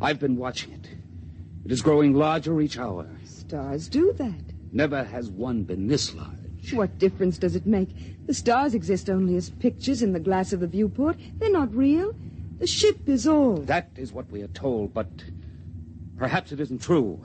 I've 0.00 0.20
been 0.20 0.36
watching 0.36 0.70
it. 0.70 0.86
It 1.64 1.72
is 1.72 1.82
growing 1.82 2.14
larger 2.14 2.60
each 2.60 2.78
hour. 2.78 3.08
stars 3.24 3.88
do 3.88 4.12
that. 4.12 4.40
Never 4.70 5.02
has 5.02 5.30
one 5.30 5.64
been 5.64 5.88
this 5.88 6.14
large. 6.14 6.72
What 6.72 6.96
difference 7.00 7.38
does 7.38 7.56
it 7.56 7.66
make? 7.66 7.88
The 8.28 8.34
stars 8.34 8.72
exist 8.72 9.10
only 9.10 9.34
as 9.34 9.50
pictures 9.50 10.00
in 10.00 10.12
the 10.12 10.20
glass 10.20 10.52
of 10.52 10.60
the 10.60 10.68
viewport. 10.68 11.16
They're 11.40 11.50
not 11.50 11.74
real. 11.74 12.14
The 12.60 12.68
ship 12.68 13.08
is 13.08 13.26
all. 13.26 13.56
That 13.56 13.90
is 13.96 14.12
what 14.12 14.30
we 14.30 14.42
are 14.42 14.54
told, 14.54 14.94
but 14.94 15.08
perhaps 16.16 16.52
it 16.52 16.60
isn't 16.60 16.82
true. 16.82 17.20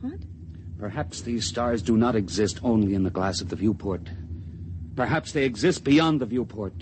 What? 0.00 0.18
Perhaps 0.80 1.20
these 1.20 1.46
stars 1.46 1.82
do 1.82 1.96
not 1.96 2.16
exist 2.16 2.58
only 2.64 2.94
in 2.94 3.04
the 3.04 3.10
glass 3.10 3.40
of 3.40 3.48
the 3.48 3.54
viewport. 3.54 4.10
Perhaps 4.96 5.30
they 5.30 5.44
exist 5.44 5.84
beyond 5.84 6.20
the 6.20 6.26
viewport. 6.26 6.74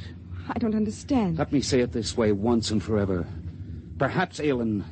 I 0.49 0.59
don't 0.59 0.75
understand. 0.75 1.39
Let 1.39 1.53
me 1.53 1.61
say 1.61 1.81
it 1.81 1.93
this 1.93 2.17
way 2.17 2.33
once 2.33 2.71
and 2.71 2.83
forever. 2.83 3.27
Perhaps, 3.99 4.39
Aylin, 4.39 4.85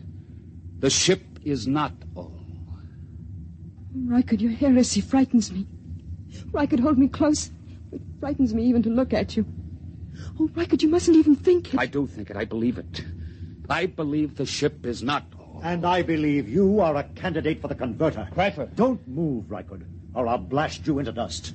the 0.81 0.91
ship 0.91 1.39
is 1.43 1.67
not 1.67 1.93
all. 2.15 2.41
Rykud, 3.97 4.41
your 4.41 4.53
heresy 4.53 5.01
frightens 5.01 5.53
me. 5.53 5.67
Rykud, 6.53 6.81
hold 6.81 6.99
me 6.99 7.09
close. 7.09 7.51
It 7.93 8.03
frightens 8.19 8.53
me 8.53 8.65
even 8.65 8.83
to 8.83 8.91
look 8.91 9.13
at 9.13 9.37
you. 9.37 9.47
Oh, 10.39 10.49
Rykud, 10.49 10.83
you 10.83 10.89
mustn't 10.89 11.17
even 11.17 11.37
think 11.37 11.75
it. 11.75 11.81
I 11.81 11.87
do 11.87 12.07
think 12.07 12.31
it. 12.31 12.37
I 12.37 12.45
believe 12.45 12.79
it. 12.79 13.05
I 13.69 13.87
believe 13.87 14.35
the 14.35 14.47
ship 14.47 14.85
is 14.85 15.03
not 15.03 15.25
all. 15.39 15.61
And 15.63 15.87
I 15.87 16.03
believe 16.03 16.49
you 16.49 16.81
are 16.81 16.97
a 16.97 17.05
candidate 17.05 17.61
for 17.61 17.69
the 17.69 17.75
converter. 17.75 18.29
Kreifer. 18.35 18.75
Don't 18.75 19.07
move, 19.07 19.45
Rykud, 19.47 19.85
or 20.15 20.27
I'll 20.27 20.39
blast 20.39 20.87
you 20.87 20.99
into 20.99 21.13
dust. 21.13 21.55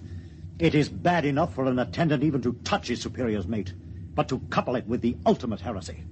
It 0.58 0.76
is 0.76 0.90
bad 0.90 1.26
enough 1.26 1.54
for 1.54 1.66
an 1.66 1.80
attendant 1.80 2.24
even 2.24 2.42
to 2.42 2.54
touch 2.64 2.88
his 2.88 3.02
superior's 3.02 3.48
mate, 3.48 3.74
but 4.20 4.28
to 4.28 4.40
couple 4.50 4.76
it 4.76 4.86
with 4.86 5.00
the 5.00 5.16
ultimate 5.26 5.62
heresy. 5.62 6.04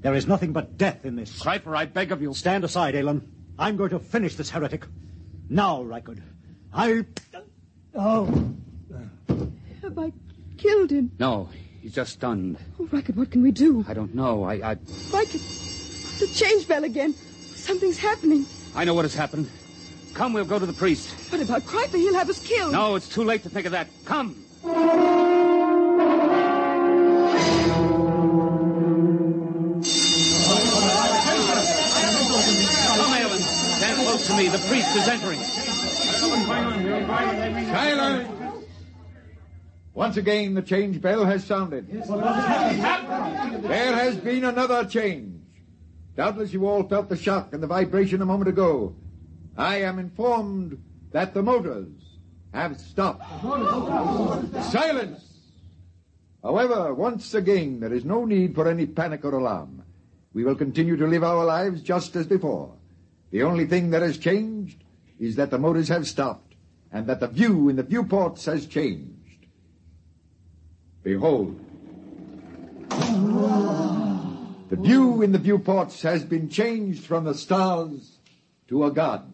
There 0.00 0.14
is 0.14 0.28
nothing 0.28 0.52
but 0.52 0.78
death 0.78 1.04
in 1.04 1.16
this. 1.16 1.42
Kreifer, 1.42 1.76
I 1.76 1.86
beg 1.86 2.12
of 2.12 2.22
you. 2.22 2.32
Stand 2.32 2.62
aside, 2.62 2.94
Alan. 2.94 3.32
I'm 3.58 3.76
going 3.76 3.90
to 3.90 3.98
finish 3.98 4.36
this 4.36 4.48
heretic. 4.48 4.86
Now, 5.48 5.82
Rykud. 5.82 6.22
I. 6.72 7.04
Oh. 7.96 8.26
Have 9.82 9.98
I 9.98 10.12
killed 10.56 10.92
him? 10.92 11.10
No, 11.18 11.48
he's 11.82 11.96
just 11.96 12.12
stunned. 12.12 12.58
Oh, 12.78 12.84
Rykud, 12.84 13.16
what 13.16 13.32
can 13.32 13.42
we 13.42 13.50
do? 13.50 13.84
I 13.88 13.92
don't 13.92 14.14
know. 14.14 14.44
I, 14.44 14.54
I, 14.70 14.74
Rykud, 14.76 16.20
the 16.20 16.28
change 16.28 16.68
bell 16.68 16.84
again. 16.84 17.12
Something's 17.12 17.98
happening. 17.98 18.46
I 18.76 18.84
know 18.84 18.94
what 18.94 19.04
has 19.04 19.16
happened. 19.16 19.50
Come, 20.14 20.32
we'll 20.32 20.44
go 20.44 20.60
to 20.60 20.66
the 20.66 20.72
priest. 20.72 21.10
What 21.32 21.42
about 21.42 21.62
Kreifer? 21.62 21.96
He'll 21.96 22.14
have 22.14 22.30
us 22.30 22.38
killed. 22.46 22.70
No, 22.70 22.94
it's 22.94 23.08
too 23.08 23.24
late 23.24 23.42
to 23.42 23.48
think 23.48 23.66
of 23.66 23.72
that. 23.72 23.88
Come. 24.04 24.36
Come, 24.62 25.17
me. 34.38 34.48
The 34.48 34.58
priest 34.58 34.96
is 34.96 35.08
entering. 35.08 35.40
Silence! 37.68 38.28
Once 39.94 40.16
again, 40.16 40.54
the 40.54 40.62
change 40.62 41.00
bell 41.00 41.24
has 41.24 41.44
sounded. 41.44 41.90
There 41.90 42.04
has 43.94 44.16
been 44.16 44.44
another 44.44 44.84
change. 44.84 45.42
Doubtless 46.16 46.52
you 46.52 46.68
all 46.68 46.84
felt 46.84 47.08
the 47.08 47.16
shock 47.16 47.52
and 47.52 47.60
the 47.62 47.66
vibration 47.66 48.22
a 48.22 48.26
moment 48.26 48.48
ago. 48.48 48.94
I 49.56 49.82
am 49.82 49.98
informed 49.98 50.80
that 51.10 51.34
the 51.34 51.42
motors 51.42 51.90
have 52.54 52.80
stopped. 52.80 53.24
Silence! 54.70 55.24
However, 56.42 56.94
once 56.94 57.34
again, 57.34 57.80
there 57.80 57.92
is 57.92 58.04
no 58.04 58.24
need 58.24 58.54
for 58.54 58.68
any 58.68 58.86
panic 58.86 59.24
or 59.24 59.34
alarm. 59.34 59.82
We 60.32 60.44
will 60.44 60.54
continue 60.54 60.96
to 60.96 61.08
live 61.08 61.24
our 61.24 61.44
lives 61.44 61.82
just 61.82 62.14
as 62.14 62.28
before. 62.28 62.77
The 63.30 63.42
only 63.42 63.66
thing 63.66 63.90
that 63.90 64.02
has 64.02 64.18
changed 64.18 64.82
is 65.18 65.36
that 65.36 65.50
the 65.50 65.58
motors 65.58 65.88
have 65.88 66.06
stopped 66.06 66.54
and 66.90 67.06
that 67.06 67.20
the 67.20 67.28
view 67.28 67.68
in 67.68 67.76
the 67.76 67.82
viewports 67.82 68.46
has 68.46 68.66
changed. 68.66 69.46
Behold. 71.02 71.58
The 74.70 74.76
view 74.76 75.22
in 75.22 75.32
the 75.32 75.38
viewports 75.38 76.02
has 76.02 76.24
been 76.24 76.48
changed 76.48 77.04
from 77.04 77.24
the 77.24 77.34
stars 77.34 78.18
to 78.68 78.84
a 78.84 78.90
garden. 78.90 79.32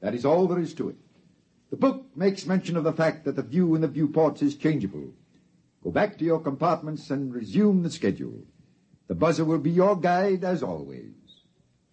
That 0.00 0.14
is 0.14 0.24
all 0.24 0.46
there 0.46 0.60
is 0.60 0.74
to 0.74 0.90
it. 0.90 0.96
The 1.70 1.76
book 1.76 2.06
makes 2.16 2.46
mention 2.46 2.76
of 2.76 2.84
the 2.84 2.92
fact 2.92 3.24
that 3.24 3.36
the 3.36 3.42
view 3.42 3.74
in 3.74 3.80
the 3.80 3.88
viewports 3.88 4.42
is 4.42 4.56
changeable. 4.56 5.12
Go 5.82 5.90
back 5.90 6.18
to 6.18 6.24
your 6.24 6.40
compartments 6.40 7.10
and 7.10 7.32
resume 7.34 7.82
the 7.82 7.90
schedule. 7.90 8.42
The 9.08 9.14
buzzer 9.14 9.44
will 9.44 9.58
be 9.58 9.70
your 9.70 9.96
guide 9.96 10.44
as 10.44 10.62
always. 10.62 11.12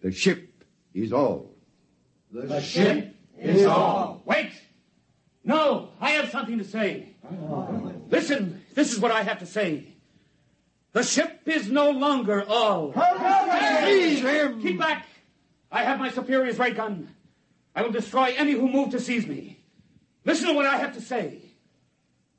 The 0.02 0.12
ship 0.12 0.47
is 0.94 1.12
all. 1.12 1.54
The 2.30 2.60
ship 2.60 3.14
is 3.38 3.66
all. 3.66 4.22
Wait! 4.24 4.52
No, 5.44 5.90
I 6.00 6.10
have 6.10 6.30
something 6.30 6.58
to 6.58 6.64
say. 6.64 7.14
Listen, 8.10 8.62
this 8.74 8.92
is 8.92 8.98
what 8.98 9.10
I 9.10 9.22
have 9.22 9.38
to 9.38 9.46
say. 9.46 9.94
The 10.92 11.02
ship 11.02 11.42
is 11.46 11.70
no 11.70 11.90
longer 11.90 12.44
all. 12.48 12.92
Seize 13.84 14.20
him! 14.20 14.62
Keep 14.62 14.78
back! 14.78 15.06
I 15.70 15.84
have 15.84 15.98
my 15.98 16.10
superior's 16.10 16.58
ray 16.58 16.72
gun. 16.72 17.14
I 17.74 17.82
will 17.82 17.92
destroy 17.92 18.34
any 18.36 18.52
who 18.52 18.68
move 18.68 18.90
to 18.90 19.00
seize 19.00 19.26
me. 19.26 19.60
Listen 20.24 20.48
to 20.48 20.54
what 20.54 20.66
I 20.66 20.78
have 20.78 20.94
to 20.94 21.00
say. 21.00 21.42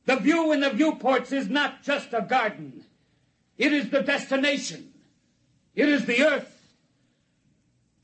The 0.06 0.18
view 0.18 0.52
in 0.52 0.60
the 0.60 0.72
viewports 0.72 1.32
is 1.32 1.50
not 1.50 1.84
just 1.84 2.14
a 2.14 2.22
garden. 2.22 2.84
It 3.58 3.74
is 3.74 3.90
the 3.90 4.02
destination. 4.02 4.94
It 5.76 5.88
is 5.88 6.06
the 6.06 6.24
earth. 6.24 6.59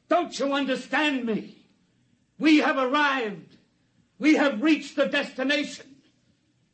Don't 0.08 0.38
you 0.40 0.54
understand 0.54 1.26
me? 1.26 1.58
We 2.38 2.60
have 2.60 2.78
arrived. 2.78 3.58
We 4.20 4.36
have 4.36 4.62
reached 4.62 4.96
the 4.96 5.08
destination. 5.08 5.96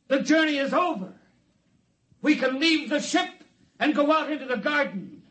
The 0.08 0.20
journey 0.20 0.58
is 0.58 0.72
over. 0.72 1.12
We 2.20 2.36
can 2.36 2.60
leave 2.60 2.90
the 2.90 3.00
ship 3.00 3.30
and 3.80 3.94
go 3.94 4.12
out 4.12 4.30
into 4.30 4.46
the 4.46 4.56
garden. 4.56 5.22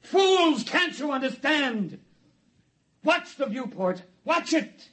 Fools, 0.00 0.62
can't 0.62 0.98
you 0.98 1.12
understand? 1.12 1.98
Watch 3.02 3.36
the 3.36 3.46
viewport. 3.46 4.02
Watch 4.24 4.52
it. 4.52 4.88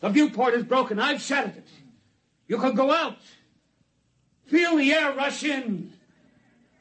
The 0.00 0.10
viewport 0.10 0.54
is 0.54 0.64
broken. 0.64 0.98
I've 0.98 1.22
shattered 1.22 1.56
it. 1.56 1.68
You 2.46 2.58
can 2.58 2.74
go 2.74 2.92
out. 2.92 3.16
Feel 4.46 4.76
the 4.76 4.92
air 4.92 5.14
rush 5.14 5.44
in. 5.44 5.92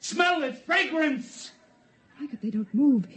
Smell 0.02 0.43
its 0.43 0.60
fragrance. 0.60 1.53
Rykud, 2.24 2.42
they 2.42 2.52
don't 2.52 2.74
move. 2.74 3.08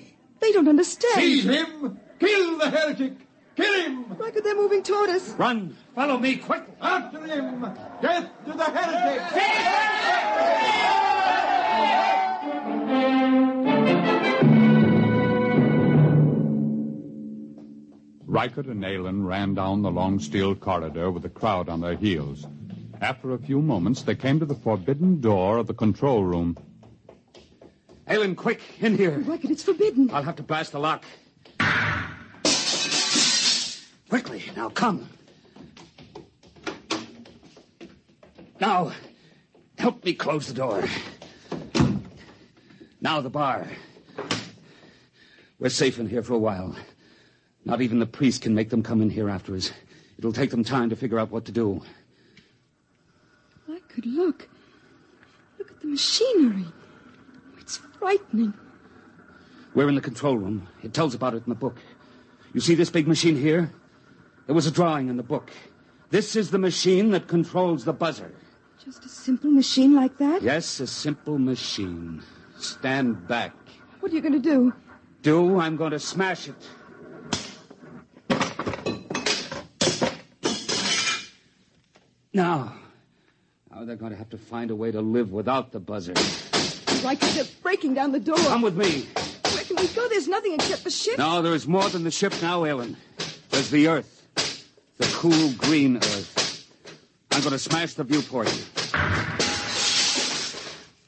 They 0.41 0.53
don't 0.53 0.69
understand. 0.69 1.15
Seize 1.15 1.45
him! 1.45 2.01
Kill 2.19 2.59
the 2.59 2.71
heretic! 2.71 3.13
Kill 3.55 3.75
him! 3.83 4.05
Rykud, 4.07 4.43
they're 4.43 4.57
moving 4.57 4.83
toward 4.83 5.11
us. 5.11 5.29
Run. 5.31 5.77
Follow 5.95 6.19
me 6.19 6.37
quickly. 6.37 6.75
After 6.81 7.25
him! 7.25 7.61
Death 8.03 8.29
to 8.47 8.53
the 8.53 8.65
heretic! 8.65 9.23
Rykud 18.27 18.69
and 18.69 18.83
Aylin 18.83 19.25
ran 19.25 19.55
down 19.55 19.83
the 19.83 19.91
long 19.91 20.19
steel 20.19 20.57
corridor 20.57 21.13
with 21.13 21.23
the 21.23 21.29
crowd 21.29 21.69
on 21.69 21.81
their 21.81 21.97
heels. 21.97 22.47
After 23.01 23.33
a 23.33 23.39
few 23.39 23.63
moments, 23.63 24.03
they 24.03 24.17
came 24.17 24.41
to 24.41 24.47
the 24.47 24.55
forbidden 24.57 25.21
door 25.21 25.59
of 25.59 25.69
the 25.69 25.75
control 25.75 26.25
room. 26.25 26.57
Aylin, 28.09 28.37
quick, 28.37 28.61
in 28.81 28.97
here. 28.97 29.23
Oh, 29.27 29.31
Rykud, 29.31 29.51
it's 29.51 29.65
forbidden. 29.65 30.11
I'll 30.13 30.23
have 30.23 30.37
to 30.37 30.43
blast 30.43 30.73
the 30.73 30.79
lock. 30.79 31.05
Quickly, 34.09 34.45
now 34.57 34.69
come. 34.69 35.09
Now, 38.61 38.93
help 39.77 40.05
me 40.05 40.15
close 40.15 40.47
the 40.47 40.55
door. 40.55 40.85
Now 43.01 43.21
the 43.21 43.29
bar. 43.29 43.69
We're 45.59 45.69
safe 45.69 45.99
in 45.99 46.09
here 46.09 46.23
for 46.23 46.35
a 46.35 46.39
while. 46.39 46.77
Not 47.65 47.83
even 47.83 47.99
the 47.99 48.07
priest 48.07 48.43
can 48.43 48.55
make 48.55 48.71
them 48.71 48.83
come 48.83 49.03
in 49.03 49.11
here 49.11 49.29
after 49.29 49.57
us. 49.57 49.73
It'll 50.17 50.33
take 50.33 50.51
them 50.51 50.63
time 50.63 50.91
to 50.91 50.97
figure 50.97 51.19
out 51.19 51.31
what 51.33 51.45
to 51.47 51.53
do. 51.53 51.83
I 53.69 53.81
could 53.89 54.07
look. 54.07 54.49
Look 55.59 55.73
at 55.73 55.81
the 55.81 55.89
machinery. 55.89 56.67
Frightening. 57.99 58.55
We're 59.75 59.89
in 59.89 59.95
the 59.95 60.01
control 60.01 60.39
room. 60.39 60.69
It 60.83 60.95
tells 60.95 61.15
about 61.15 61.35
it 61.35 61.45
in 61.45 61.51
the 61.51 61.55
book. 61.55 61.79
You 62.55 62.61
see 62.61 62.75
this 62.75 62.91
big 62.91 63.07
machine 63.07 63.37
here? 63.37 63.71
There 64.47 64.55
was 64.55 64.67
a 64.67 64.71
drawing 64.71 65.09
in 65.09 65.17
the 65.17 65.23
book. 65.23 65.51
This 66.11 66.37
is 66.37 66.51
the 66.51 66.59
machine 66.59 67.11
that 67.11 67.27
controls 67.27 67.85
the 67.85 67.93
buzzer. 67.93 68.33
Just 68.83 69.05
a 69.05 69.09
simple 69.09 69.51
machine 69.51 69.95
like 69.95 70.17
that? 70.19 70.43
Yes, 70.43 70.81
a 70.81 70.87
simple 70.87 71.39
machine. 71.39 72.23
Stand 72.59 73.27
back. 73.27 73.53
What 74.01 74.13
are 74.13 74.15
you 74.15 74.21
going 74.21 74.33
to 74.33 74.39
do? 74.39 74.73
Do? 75.23 75.59
I'm 75.59 75.77
going 75.77 75.91
to 75.91 75.99
smash 75.99 76.49
it. 76.49 76.55
Now, 82.33 82.75
now 83.71 83.85
they're 83.85 83.97
going 83.97 84.13
to 84.13 84.19
have 84.19 84.31
to 84.31 84.39
find 84.39 84.71
a 84.71 84.77
way 84.77 84.93
to 84.93 85.01
live 85.01 85.33
without 85.33 85.73
the 85.73 85.81
buzzer. 85.81 86.15
Rykud, 87.07 87.35
they're 87.37 87.45
breaking 87.63 87.95
down 87.95 88.11
the 88.11 88.19
door. 88.19 88.37
Come 88.37 88.63
with 88.63 88.77
me. 88.77 89.07
Where 89.55 89.63
can 89.63 89.77
we 89.77 89.87
go? 89.87 90.09
There's 90.09 90.27
nothing 90.27 90.55
except 90.55 90.83
the 90.83 90.91
ship. 90.91 91.19
No, 91.19 91.41
there 91.41 91.55
is 91.55 91.69
more 91.69 91.89
than 91.89 92.03
the 92.03 92.11
ship 92.11 92.35
now, 92.43 92.65
Ellen. 92.65 92.97
There's 93.51 93.71
the 93.71 93.87
Earth. 93.87 94.27
The 94.99 95.09
cool 95.15 95.53
green 95.53 95.99
Earth. 95.99 96.67
I'm 97.31 97.43
going 97.43 97.53
to 97.53 97.61
smash 97.61 97.95
the 97.95 98.03
viewport. 98.03 98.49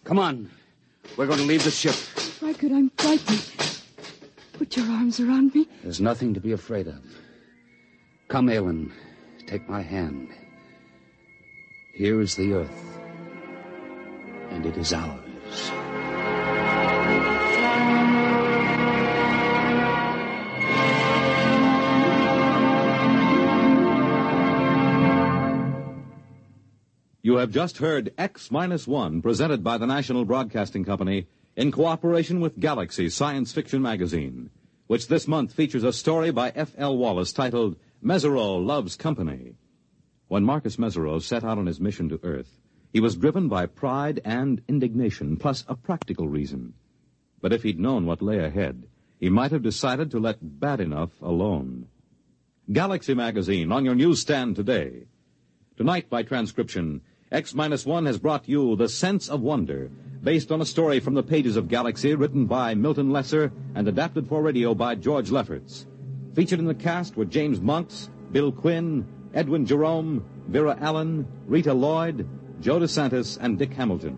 Come 0.04 0.20
on. 0.20 0.48
We're 1.16 1.26
going 1.26 1.40
to 1.40 1.44
leave 1.46 1.64
the 1.64 1.72
ship. 1.72 1.96
Rykud, 2.40 2.72
I'm 2.72 2.90
frightened. 2.90 3.44
Put 4.52 4.76
your 4.76 4.86
arms 4.86 5.18
around 5.18 5.52
me. 5.52 5.66
There's 5.82 6.00
nothing 6.00 6.32
to 6.34 6.38
be 6.40 6.52
afraid 6.52 6.86
of. 6.86 7.02
Come, 8.28 8.48
Ellen. 8.50 8.92
Take 9.48 9.68
my 9.68 9.82
hand. 9.82 10.28
Here 11.94 12.20
is 12.20 12.36
the 12.36 12.52
Earth. 12.52 13.00
And 14.50 14.64
it 14.64 14.76
is 14.76 14.92
ours. 14.92 15.24
Have 27.38 27.52
just 27.52 27.78
heard 27.78 28.12
X 28.18 28.50
Minus 28.50 28.88
One, 28.88 29.22
presented 29.22 29.62
by 29.62 29.78
the 29.78 29.86
National 29.86 30.24
Broadcasting 30.24 30.84
Company 30.84 31.28
in 31.54 31.70
cooperation 31.70 32.40
with 32.40 32.58
Galaxy 32.58 33.08
Science 33.08 33.52
Fiction 33.52 33.80
Magazine, 33.80 34.50
which 34.88 35.06
this 35.06 35.28
month 35.28 35.52
features 35.52 35.84
a 35.84 35.92
story 35.92 36.32
by 36.32 36.50
F.L. 36.56 36.96
Wallace 36.96 37.32
titled 37.32 37.76
Mezzerow 38.02 38.66
Loves 38.66 38.96
Company. 38.96 39.54
When 40.26 40.42
Marcus 40.42 40.78
Mezzerow 40.78 41.22
set 41.22 41.44
out 41.44 41.58
on 41.58 41.66
his 41.66 41.78
mission 41.78 42.08
to 42.08 42.18
Earth, 42.24 42.58
he 42.92 42.98
was 42.98 43.14
driven 43.14 43.48
by 43.48 43.66
pride 43.66 44.20
and 44.24 44.60
indignation, 44.66 45.36
plus 45.36 45.64
a 45.68 45.76
practical 45.76 46.26
reason. 46.26 46.74
But 47.40 47.52
if 47.52 47.62
he'd 47.62 47.78
known 47.78 48.04
what 48.04 48.20
lay 48.20 48.40
ahead, 48.40 48.88
he 49.20 49.30
might 49.30 49.52
have 49.52 49.62
decided 49.62 50.10
to 50.10 50.18
let 50.18 50.38
bad 50.40 50.80
enough 50.80 51.10
alone. 51.22 51.86
Galaxy 52.72 53.14
Magazine 53.14 53.70
on 53.70 53.84
your 53.84 53.94
newsstand 53.94 54.56
today. 54.56 55.04
Tonight, 55.76 56.10
by 56.10 56.24
transcription, 56.24 57.02
X 57.30 57.54
Minus 57.54 57.84
One 57.84 58.06
has 58.06 58.18
brought 58.18 58.48
you 58.48 58.74
The 58.74 58.88
Sense 58.88 59.28
of 59.28 59.42
Wonder, 59.42 59.90
based 60.22 60.50
on 60.50 60.62
a 60.62 60.64
story 60.66 60.98
from 60.98 61.12
the 61.12 61.22
pages 61.22 61.56
of 61.56 61.68
Galaxy 61.68 62.14
written 62.14 62.46
by 62.46 62.74
Milton 62.74 63.10
Lesser 63.10 63.52
and 63.74 63.86
adapted 63.86 64.26
for 64.26 64.40
radio 64.40 64.74
by 64.74 64.94
George 64.94 65.30
Lefferts. 65.30 65.86
Featured 66.34 66.58
in 66.58 66.64
the 66.64 66.74
cast 66.74 67.18
were 67.18 67.26
James 67.26 67.60
Monks, 67.60 68.08
Bill 68.32 68.50
Quinn, 68.50 69.06
Edwin 69.34 69.66
Jerome, 69.66 70.24
Vera 70.48 70.78
Allen, 70.80 71.26
Rita 71.46 71.74
Lloyd, 71.74 72.26
Joe 72.60 72.80
DeSantis, 72.80 73.36
and 73.38 73.58
Dick 73.58 73.74
Hamilton. 73.74 74.16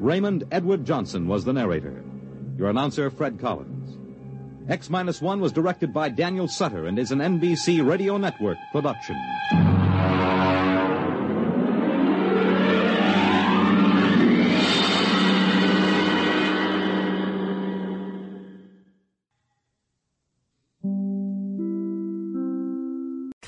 Raymond 0.00 0.44
Edward 0.50 0.86
Johnson 0.86 1.28
was 1.28 1.44
the 1.44 1.52
narrator. 1.52 2.02
Your 2.56 2.70
announcer, 2.70 3.10
Fred 3.10 3.38
Collins. 3.38 3.98
X 4.70 4.88
Minus 4.88 5.20
One 5.20 5.40
was 5.40 5.52
directed 5.52 5.92
by 5.92 6.08
Daniel 6.08 6.48
Sutter 6.48 6.86
and 6.86 6.98
is 6.98 7.12
an 7.12 7.18
NBC 7.18 7.86
Radio 7.86 8.16
Network 8.16 8.56
production. 8.72 9.16